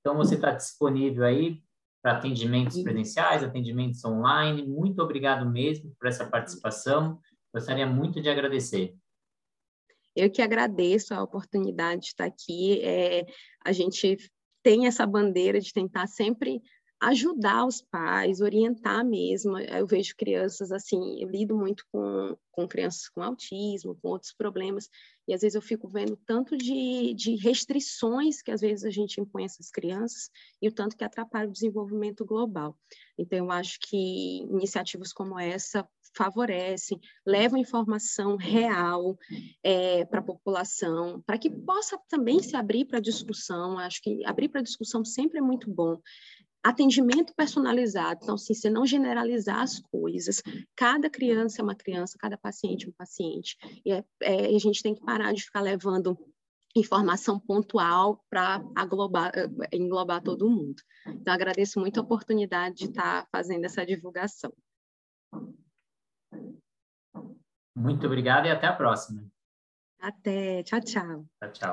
então, 0.00 0.16
você 0.16 0.34
está 0.34 0.52
disponível 0.52 1.24
aí 1.24 1.62
para 2.02 2.12
atendimentos 2.12 2.82
presenciais, 2.82 3.42
atendimentos 3.42 4.04
online. 4.04 4.66
Muito 4.66 5.02
obrigado 5.02 5.48
mesmo 5.48 5.94
por 5.98 6.08
essa 6.08 6.26
participação. 6.26 7.18
Gostaria 7.52 7.86
muito 7.86 8.20
de 8.20 8.28
agradecer. 8.28 8.94
Eu 10.14 10.30
que 10.30 10.42
agradeço 10.42 11.14
a 11.14 11.22
oportunidade 11.22 12.02
de 12.02 12.06
estar 12.08 12.24
aqui. 12.24 12.80
É, 12.82 13.26
a 13.64 13.72
gente 13.72 14.16
tem 14.62 14.86
essa 14.86 15.06
bandeira 15.06 15.60
de 15.60 15.72
tentar 15.72 16.06
sempre 16.06 16.60
ajudar 17.00 17.64
os 17.64 17.80
pais, 17.80 18.40
orientar 18.40 19.04
mesmo. 19.04 19.58
Eu 19.58 19.86
vejo 19.86 20.14
crianças 20.16 20.70
assim, 20.70 21.20
eu 21.22 21.30
lido 21.30 21.56
muito 21.56 21.84
com, 21.90 22.36
com 22.52 22.68
crianças 22.68 23.08
com 23.08 23.22
autismo, 23.22 23.96
com 24.02 24.08
outros 24.08 24.32
problemas, 24.32 24.88
e 25.26 25.32
às 25.32 25.40
vezes 25.40 25.54
eu 25.54 25.62
fico 25.62 25.88
vendo 25.88 26.16
tanto 26.26 26.56
de, 26.56 27.14
de 27.14 27.36
restrições 27.36 28.42
que 28.42 28.50
às 28.50 28.60
vezes 28.60 28.84
a 28.84 28.90
gente 28.90 29.20
impõe 29.20 29.42
a 29.42 29.46
essas 29.46 29.70
crianças 29.70 30.28
e 30.60 30.68
o 30.68 30.72
tanto 30.72 30.96
que 30.96 31.04
atrapalha 31.04 31.48
o 31.48 31.52
desenvolvimento 31.52 32.24
global. 32.24 32.76
Então, 33.16 33.38
eu 33.38 33.50
acho 33.50 33.78
que 33.80 34.42
iniciativas 34.50 35.12
como 35.12 35.38
essa 35.38 35.88
favorecem, 36.16 36.98
levam 37.24 37.58
informação 37.58 38.36
real 38.36 39.16
é, 39.62 40.04
para 40.04 40.18
a 40.18 40.24
população, 40.24 41.22
para 41.24 41.38
que 41.38 41.48
possa 41.48 41.96
também 42.08 42.42
se 42.42 42.56
abrir 42.56 42.84
para 42.84 42.98
discussão. 42.98 43.78
Acho 43.78 44.02
que 44.02 44.24
abrir 44.26 44.48
para 44.48 44.62
discussão 44.62 45.04
sempre 45.04 45.38
é 45.38 45.42
muito 45.42 45.70
bom 45.70 46.00
atendimento 46.62 47.34
personalizado. 47.34 48.20
Então, 48.22 48.34
assim, 48.34 48.54
você 48.54 48.68
não 48.68 48.86
generalizar 48.86 49.60
as 49.60 49.80
coisas. 49.80 50.42
Cada 50.76 51.08
criança 51.08 51.60
é 51.60 51.64
uma 51.64 51.74
criança, 51.74 52.18
cada 52.18 52.36
paciente 52.36 52.86
é 52.86 52.88
um 52.88 52.92
paciente. 52.92 53.56
E 53.84 53.92
é, 53.92 54.04
é, 54.22 54.46
a 54.54 54.58
gente 54.58 54.82
tem 54.82 54.94
que 54.94 55.04
parar 55.04 55.32
de 55.32 55.42
ficar 55.42 55.60
levando 55.60 56.18
informação 56.76 57.40
pontual 57.40 58.24
para 58.30 58.62
englobar 59.72 60.22
todo 60.22 60.48
mundo. 60.48 60.80
Então, 61.06 61.34
agradeço 61.34 61.80
muito 61.80 61.98
a 61.98 62.02
oportunidade 62.02 62.76
de 62.76 62.84
estar 62.84 63.26
fazendo 63.32 63.64
essa 63.64 63.84
divulgação. 63.84 64.52
Muito 67.74 68.06
obrigado 68.06 68.46
e 68.46 68.50
até 68.50 68.66
a 68.66 68.72
próxima. 68.72 69.24
Até. 70.00 70.62
Tchau, 70.62 70.80
tchau. 70.80 71.26
Tchau, 71.40 71.52
tchau. 71.52 71.68